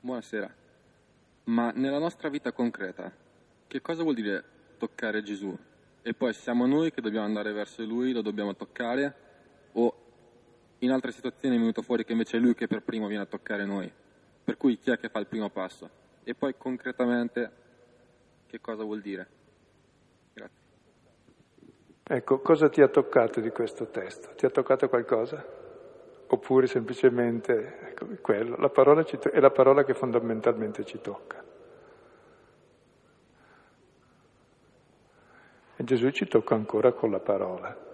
[0.04, 0.52] Buonasera.
[1.44, 3.12] Ma nella nostra vita concreta,
[3.68, 4.44] che cosa vuol dire
[4.80, 5.56] toccare Gesù?
[6.02, 9.14] E poi siamo noi che dobbiamo andare verso Lui, lo dobbiamo toccare?
[9.74, 9.96] O
[10.80, 13.28] in altre situazioni è venuto fuori che invece è Lui che per primo viene a
[13.28, 13.94] toccare noi?
[14.44, 15.88] Per cui chi è che fa il primo passo?
[16.24, 17.52] E poi concretamente
[18.48, 19.28] che cosa vuol dire?
[20.34, 20.64] Grazie.
[22.02, 24.34] Ecco, cosa ti ha toccato di questo testo?
[24.34, 25.61] Ti ha toccato qualcosa?
[26.34, 28.56] Oppure semplicemente ecco, quello.
[28.58, 31.44] La parola to- è la parola che fondamentalmente ci tocca.
[35.76, 37.90] E Gesù ci tocca ancora con la parola.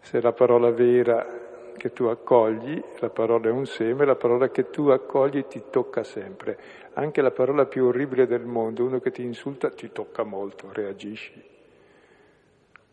[0.00, 1.44] Se la parola vera
[1.76, 6.02] che tu accogli, la parola è un seme, la parola che tu accogli ti tocca
[6.02, 6.58] sempre.
[6.94, 11.55] Anche la parola più orribile del mondo, uno che ti insulta, ti tocca molto, reagisci.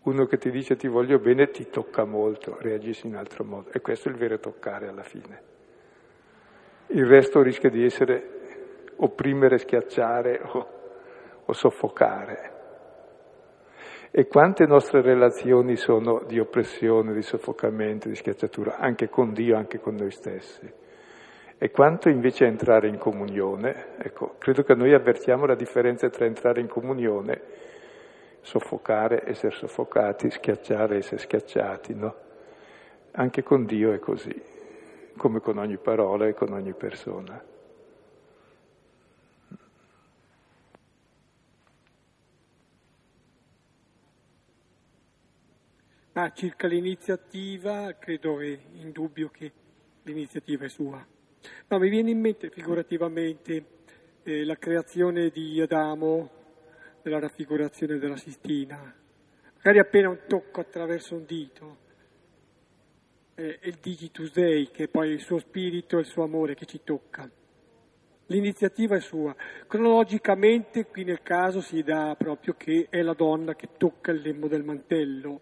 [0.04, 3.72] Uno che ti dice ti voglio bene ti tocca molto, reagisci in altro modo.
[3.72, 5.42] E questo è il vero toccare alla fine.
[6.88, 8.42] Il resto rischia di essere
[8.98, 10.68] opprimere, schiacciare o,
[11.46, 12.52] o soffocare.
[14.12, 19.80] E quante nostre relazioni sono di oppressione, di soffocamento, di schiacciatura, anche con Dio, anche
[19.80, 20.72] con noi stessi.
[21.58, 26.60] E quanto invece entrare in comunione, ecco, credo che noi avvertiamo la differenza tra entrare
[26.60, 27.42] in comunione,
[28.44, 32.16] soffocare, essere soffocati, schiacciare, essere schiacciati, no?
[33.12, 34.40] Anche con Dio è così,
[35.18, 37.42] come con ogni parola e con ogni persona.
[46.16, 49.52] Ah, circa l'iniziativa, credo è indubbio che
[50.04, 51.04] l'iniziativa è sua.
[51.68, 53.66] No, mi viene in mente figurativamente
[54.22, 56.43] eh, la creazione di Adamo,
[57.04, 58.94] nella raffigurazione della Sistina.
[59.56, 61.78] Magari appena un tocco attraverso un dito,
[63.36, 66.66] eh, il digitus Dei, che è poi il suo spirito e il suo amore che
[66.66, 67.30] ci tocca.
[68.28, 69.36] L'iniziativa è sua.
[69.68, 74.48] Cronologicamente, qui nel caso si dà proprio che è la donna che tocca il lembo
[74.48, 75.42] del mantello,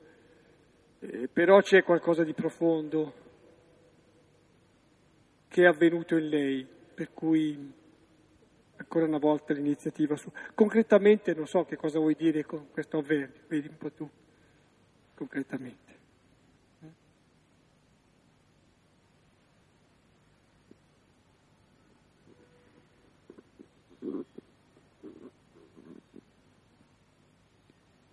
[0.99, 3.13] eh, però c'è qualcosa di profondo
[5.47, 7.73] che è avvenuto in lei, per cui
[8.91, 10.33] ancora una volta l'iniziativa sua.
[10.53, 14.09] Concretamente non so che cosa vuoi dire con questo avverbio, vedi un po' tu,
[15.15, 15.89] concretamente.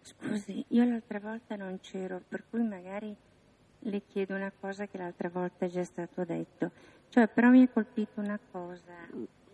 [0.02, 3.14] Scusi, io l'altra volta non c'ero, per cui magari
[3.80, 6.70] le chiedo una cosa che l'altra volta è già stato detto.
[7.08, 8.94] Cioè, però mi ha colpito una cosa.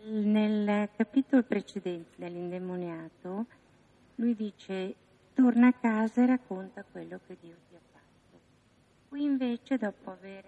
[0.07, 3.47] Nel capitolo precedente dell'indemoniato,
[4.17, 4.95] lui dice
[5.33, 8.41] torna a casa e racconta quello che Dio ti ha fatto.
[9.09, 10.45] Qui invece, dopo aver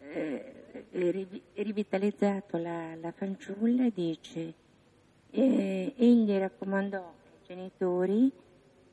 [0.00, 4.54] eh, rivitalizzato la, la fanciulla, dice
[5.30, 7.12] eh, egli raccomandò
[7.46, 8.32] genitori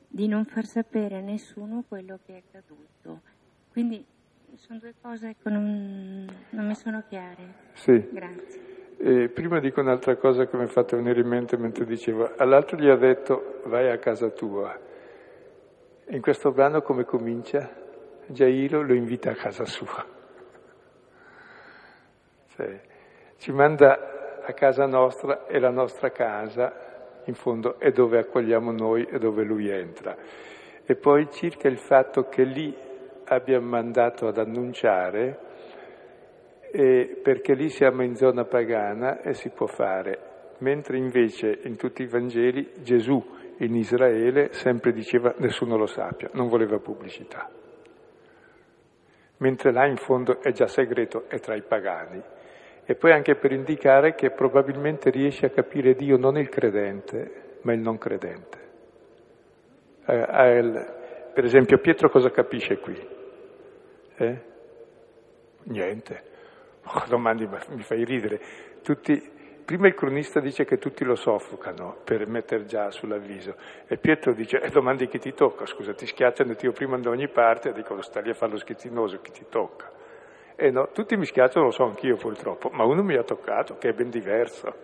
[0.08, 3.20] di non far sapere a nessuno quello che è accaduto.
[3.70, 4.04] Quindi
[4.54, 7.54] sono due cose che non, non mi sono chiare.
[7.72, 8.08] Sì.
[8.10, 8.74] Grazie.
[8.98, 12.78] E prima dico un'altra cosa che mi è fatta venire in mente mentre dicevo, all'altro
[12.78, 14.78] gli ha detto vai a casa tua.
[16.08, 17.68] In questo brano come comincia?
[18.26, 20.04] Jairo lo invita a casa sua.
[22.56, 22.80] Cioè,
[23.36, 29.04] ci manda a casa nostra, è la nostra casa, in fondo è dove accogliamo noi
[29.04, 30.16] e dove lui entra.
[30.84, 32.74] E poi circa il fatto che lì
[33.26, 35.38] abbia mandato ad annunciare,
[36.72, 40.18] eh, perché lì siamo in zona pagana e si può fare,
[40.58, 43.22] mentre invece in tutti i Vangeli Gesù
[43.58, 47.48] in Israele sempre diceva nessuno lo sappia, non voleva pubblicità.
[49.38, 52.22] Mentre là in fondo è già segreto, è tra i pagani
[52.88, 57.72] e poi anche per indicare che probabilmente riesce a capire Dio non il credente, ma
[57.72, 58.58] il non credente.
[60.06, 60.94] Eh,
[61.34, 62.96] per esempio Pietro cosa capisce qui?
[64.16, 64.40] Eh?
[65.64, 66.34] Niente.
[66.88, 68.40] Oh, domandi, mi fai ridere.
[68.80, 69.20] Tutti,
[69.64, 73.56] prima il cronista dice che tutti lo soffocano per mettere già sull'avviso
[73.88, 77.10] e Pietro dice, e eh, domandi chi ti tocca, scusa, ti schiacciano ti opprimono da
[77.10, 79.90] ogni parte e dicono, sta lì a fare lo schizzinoso, chi ti tocca?
[80.54, 83.88] E no, tutti mi schiacciano, lo so anch'io purtroppo, ma uno mi ha toccato, che
[83.88, 84.74] è ben diverso.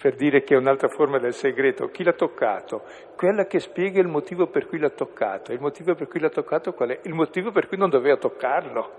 [0.00, 1.90] Per dire che è un'altra forma del segreto.
[1.90, 2.84] Chi l'ha toccato?
[3.14, 5.52] Quella che spiega il motivo per cui l'ha toccato.
[5.52, 7.00] Il motivo per cui l'ha toccato qual è?
[7.02, 8.92] Il motivo per cui non doveva toccarlo.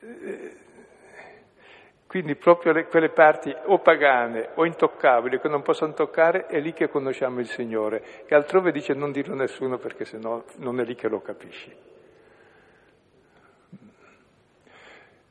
[2.06, 6.74] Quindi proprio le, quelle parti o pagane o intoccabili che non possono toccare è lì
[6.74, 8.26] che conosciamo il Signore.
[8.26, 11.97] E altrove dice non dirlo a nessuno perché sennò non è lì che lo capisci.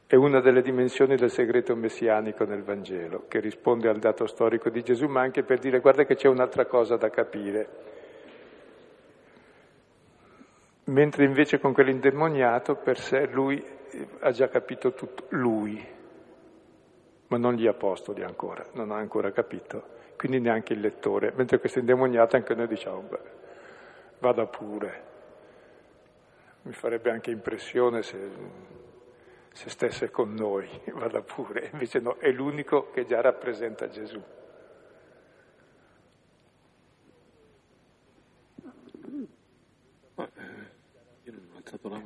[0.08, 4.82] È una delle dimensioni del segreto messianico nel Vangelo, che risponde al dato storico di
[4.82, 7.68] Gesù, ma anche per dire guarda che c'è un'altra cosa da capire.
[10.86, 13.62] Mentre invece con quell'indemoniato per sé lui
[14.20, 15.96] ha già capito tutto, lui
[17.28, 19.84] ma non gli apostoli ancora, non ha ancora capito,
[20.16, 23.20] quindi neanche il lettore, mentre questo indemoniato anche noi diciamo, beh,
[24.20, 25.04] vada pure,
[26.62, 28.18] mi farebbe anche impressione se,
[29.58, 34.22] se stesse con noi, vada pure, invece no, è l'unico che già rappresenta Gesù.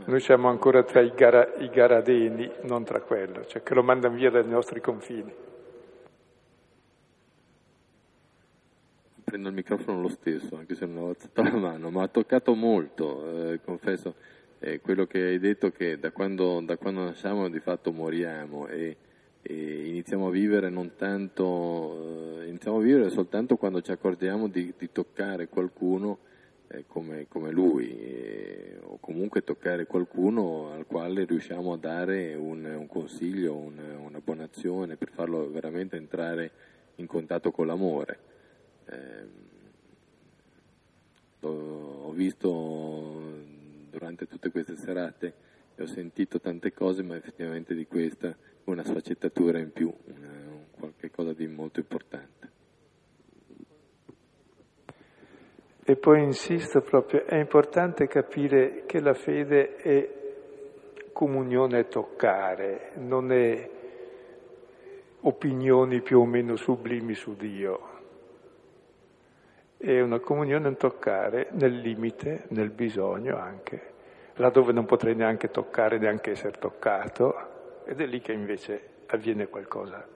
[0.06, 4.16] Noi siamo ancora tra i, gara, i garadeni, non tra quello, cioè che lo mandano
[4.16, 5.34] via dai nostri confini.
[9.26, 12.56] Prendo il microfono lo stesso, anche se non ho alzato la mano, ma ha toccato
[12.56, 14.16] molto, eh, confesso.
[14.64, 18.95] Eh, quello che hai detto che da quando, da quando nasciamo di fatto moriamo e,
[19.41, 24.72] e iniziamo a vivere non tanto, eh, iniziamo a vivere soltanto quando ci accorgiamo di,
[24.78, 26.20] di toccare qualcuno
[26.68, 32.64] eh, come, come, lui eh, o comunque toccare qualcuno al quale riusciamo a dare un,
[32.64, 36.51] un consiglio, un, una buona azione per farlo veramente entrare
[36.97, 38.20] in contatto con l'amore.
[38.86, 39.39] Eh,
[41.43, 43.31] ho visto
[43.92, 45.34] durante tutte queste serate
[45.78, 48.36] ho sentito tante cose, ma effettivamente di questa
[48.66, 50.30] una sfaccettatura in più, una,
[50.72, 52.50] qualche cosa di molto importante.
[55.84, 60.20] E poi insisto proprio, è importante capire che la fede è
[61.12, 63.70] comunione toccare, non è
[65.22, 67.91] opinioni più o meno sublimi su Dio.
[69.84, 73.94] È una comunione in toccare nel limite, nel bisogno anche,
[74.36, 80.08] laddove non potrei neanche toccare, neanche essere toccato, ed è lì che invece avviene qualcosa.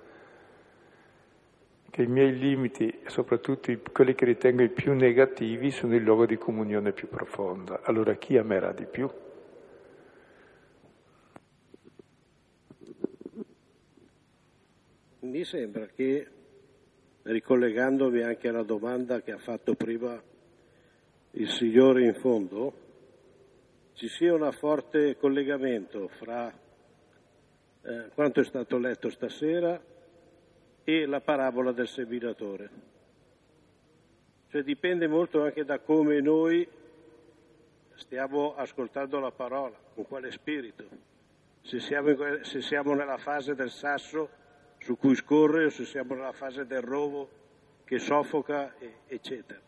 [1.90, 6.38] Che i miei limiti, soprattutto quelli che ritengo i più negativi, sono il luogo di
[6.38, 7.80] comunione più profonda.
[7.86, 9.10] Allora chi amerà di più?
[15.22, 16.28] Mi sembra che
[17.26, 20.22] ricollegandomi anche alla domanda che ha fatto prima
[21.32, 22.74] il Signore in fondo,
[23.94, 26.54] ci sia un forte collegamento fra
[27.82, 29.82] eh, quanto è stato letto stasera
[30.84, 32.70] e la parabola del seminatore.
[34.50, 36.68] Cioè dipende molto anche da come noi
[37.96, 40.86] stiamo ascoltando la parola, con quale spirito.
[41.62, 44.44] Se siamo, se siamo nella fase del sasso
[44.86, 47.28] su cui scorre o se siamo nella fase del rovo
[47.86, 48.76] che soffoca,
[49.08, 49.60] eccetera.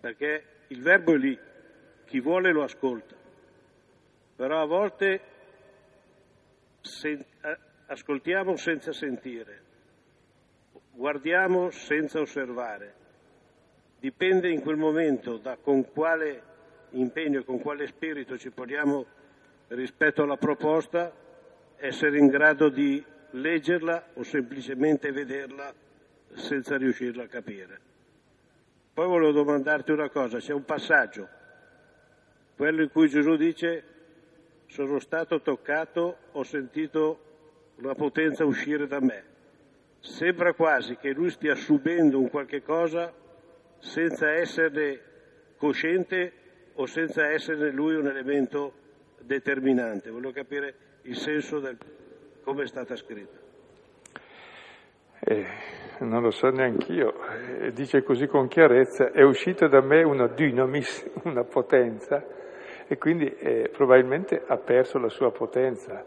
[0.00, 1.38] Perché il verbo è lì,
[2.04, 3.14] chi vuole lo ascolta,
[4.34, 5.20] però a volte
[6.80, 7.24] sen-
[7.86, 9.62] ascoltiamo senza sentire,
[10.90, 12.94] guardiamo senza osservare.
[14.00, 16.42] Dipende in quel momento da con quale
[16.90, 19.06] impegno con quale spirito ci poniamo
[19.68, 21.12] rispetto alla proposta,
[21.76, 25.72] essere in grado di leggerla o semplicemente vederla
[26.34, 27.80] senza riuscirla a capire.
[28.92, 31.28] Poi volevo domandarti una cosa, c'è un passaggio,
[32.56, 33.84] quello in cui Gesù dice
[34.66, 37.20] sono stato toccato, ho sentito
[37.76, 39.36] una potenza uscire da me.
[40.00, 43.12] Sembra quasi che lui stia subendo un qualche cosa
[43.78, 45.00] senza esserne
[45.56, 46.32] cosciente
[46.74, 48.74] o senza esserne lui un elemento
[49.20, 50.10] determinante.
[50.10, 51.76] Volevo capire il senso del
[52.48, 53.38] come è stata scritta?
[55.20, 55.46] Eh,
[55.98, 57.12] non lo so neanch'io,
[57.60, 62.24] eh, dice così con chiarezza, è uscita da me una dynamis, una potenza,
[62.86, 66.02] e quindi eh, probabilmente ha perso la sua potenza.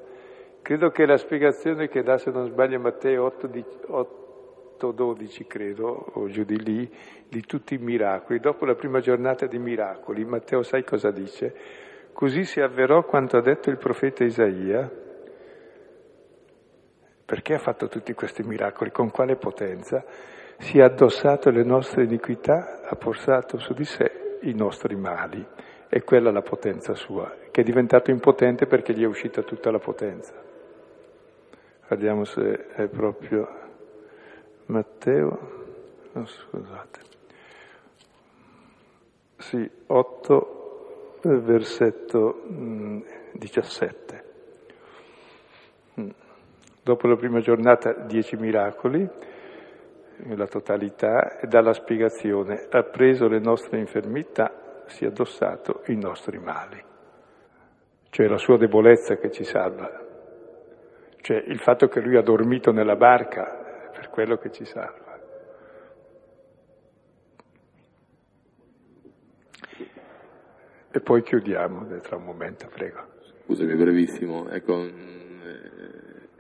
[0.64, 6.44] Credo che la spiegazione che dà, se non sbaglio, Matteo 8, 12, credo, o giù
[6.44, 6.92] di lì,
[7.30, 11.54] di tutti i miracoli, dopo la prima giornata di miracoli, Matteo sai cosa dice?
[12.14, 15.10] Così si avverò quanto ha detto il profeta Isaia,
[17.32, 18.92] perché ha fatto tutti questi miracoli?
[18.92, 20.04] Con quale potenza?
[20.58, 25.42] Si è addossato le nostre iniquità, ha portato su di sé i nostri mali.
[25.88, 29.72] E quella è la potenza sua, che è diventato impotente perché gli è uscita tutta
[29.72, 30.34] la potenza.
[31.88, 33.48] Vediamo se è proprio
[34.66, 35.40] Matteo,
[36.12, 37.00] no, scusate,
[39.38, 42.42] sì, 8, versetto
[43.32, 44.30] 17.
[46.84, 49.08] Dopo la prima giornata dieci miracoli,
[50.36, 56.40] la totalità, e dalla spiegazione ha preso le nostre infermità, si è addossato i nostri
[56.40, 56.84] mali.
[58.10, 59.90] Cioè la sua debolezza che ci salva.
[61.18, 65.20] Cioè il fatto che lui ha dormito nella barca per quello che ci salva.
[70.94, 73.00] E poi chiudiamo tra un momento, prego.
[73.46, 74.50] Scusami, brevissimo.
[74.50, 75.20] Ecco,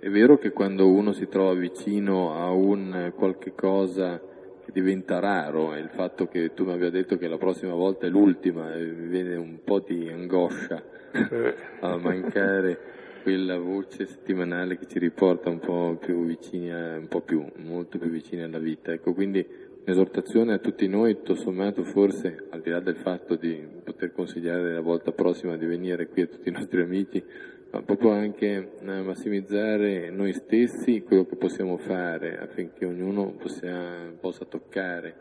[0.01, 4.19] è vero che quando uno si trova vicino a un qualche cosa
[4.65, 8.07] che diventa raro, e il fatto che tu mi abbia detto che la prossima volta
[8.07, 10.81] è l'ultima, e mi viene un po' di angoscia
[11.81, 12.79] a mancare
[13.21, 18.09] quella voce settimanale che ci riporta un po' più vicini, un po' più, molto più
[18.09, 18.91] vicini alla vita.
[18.91, 19.45] Ecco, quindi
[19.85, 24.73] un'esortazione a tutti noi, tutto sommato forse, al di là del fatto di poter consigliare
[24.73, 27.23] la volta prossima di venire qui a tutti i nostri amici,
[27.71, 34.45] ma proprio anche eh, massimizzare noi stessi quello che possiamo fare affinché ognuno possa, possa
[34.45, 35.15] toccare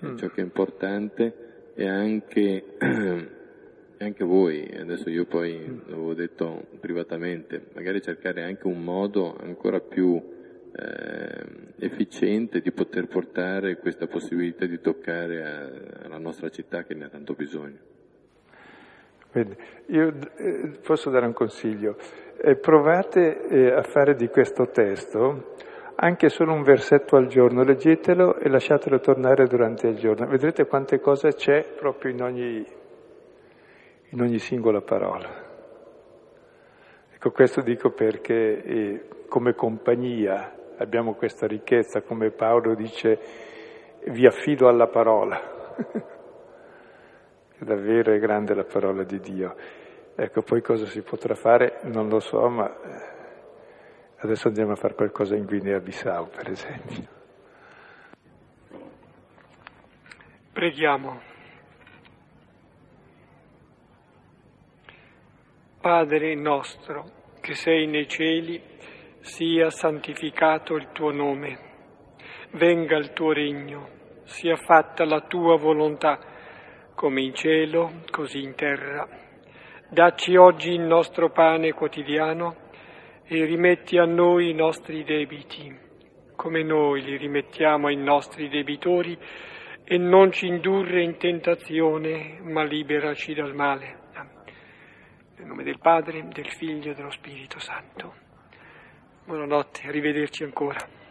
[0.00, 0.16] eh, mm.
[0.16, 2.64] ciò che è importante e anche,
[3.98, 10.20] anche voi, adesso io poi l'avevo detto privatamente, magari cercare anche un modo ancora più
[10.74, 11.44] eh,
[11.78, 17.08] efficiente di poter portare questa possibilità di toccare a, alla nostra città che ne ha
[17.08, 17.90] tanto bisogno.
[19.32, 19.56] Bene,
[19.86, 21.96] io eh, posso dare un consiglio.
[22.36, 25.54] Eh, provate eh, a fare di questo testo
[25.94, 30.26] anche solo un versetto al giorno, leggetelo e lasciatelo tornare durante il giorno.
[30.26, 32.66] Vedrete quante cose c'è proprio in ogni,
[34.10, 35.30] in ogni singola parola.
[37.14, 43.18] Ecco, questo dico perché eh, come compagnia abbiamo questa ricchezza, come Paolo dice,
[44.08, 45.40] vi affido alla parola.
[47.62, 49.54] Davvero è grande la parola di Dio.
[50.16, 53.12] Ecco, poi cosa si potrà fare non lo so, ma eh,
[54.16, 57.20] adesso andiamo a fare qualcosa in Guinea-Bissau, per esempio.
[60.52, 61.20] Preghiamo.
[65.80, 67.04] Padre nostro,
[67.40, 68.60] che sei nei cieli,
[69.20, 71.58] sia santificato il tuo nome,
[72.54, 73.88] venga il tuo regno,
[74.24, 76.31] sia fatta la tua volontà,
[76.94, 79.08] come in cielo, così in terra.
[79.88, 82.56] Dacci oggi il nostro pane quotidiano
[83.24, 85.74] e rimetti a noi i nostri debiti,
[86.36, 89.18] come noi li rimettiamo ai nostri debitori,
[89.84, 94.00] e non ci indurre in tentazione, ma liberaci dal male.
[95.36, 98.14] Nel nome del Padre, del Figlio e dello Spirito Santo.
[99.24, 101.01] Buonanotte, arrivederci ancora.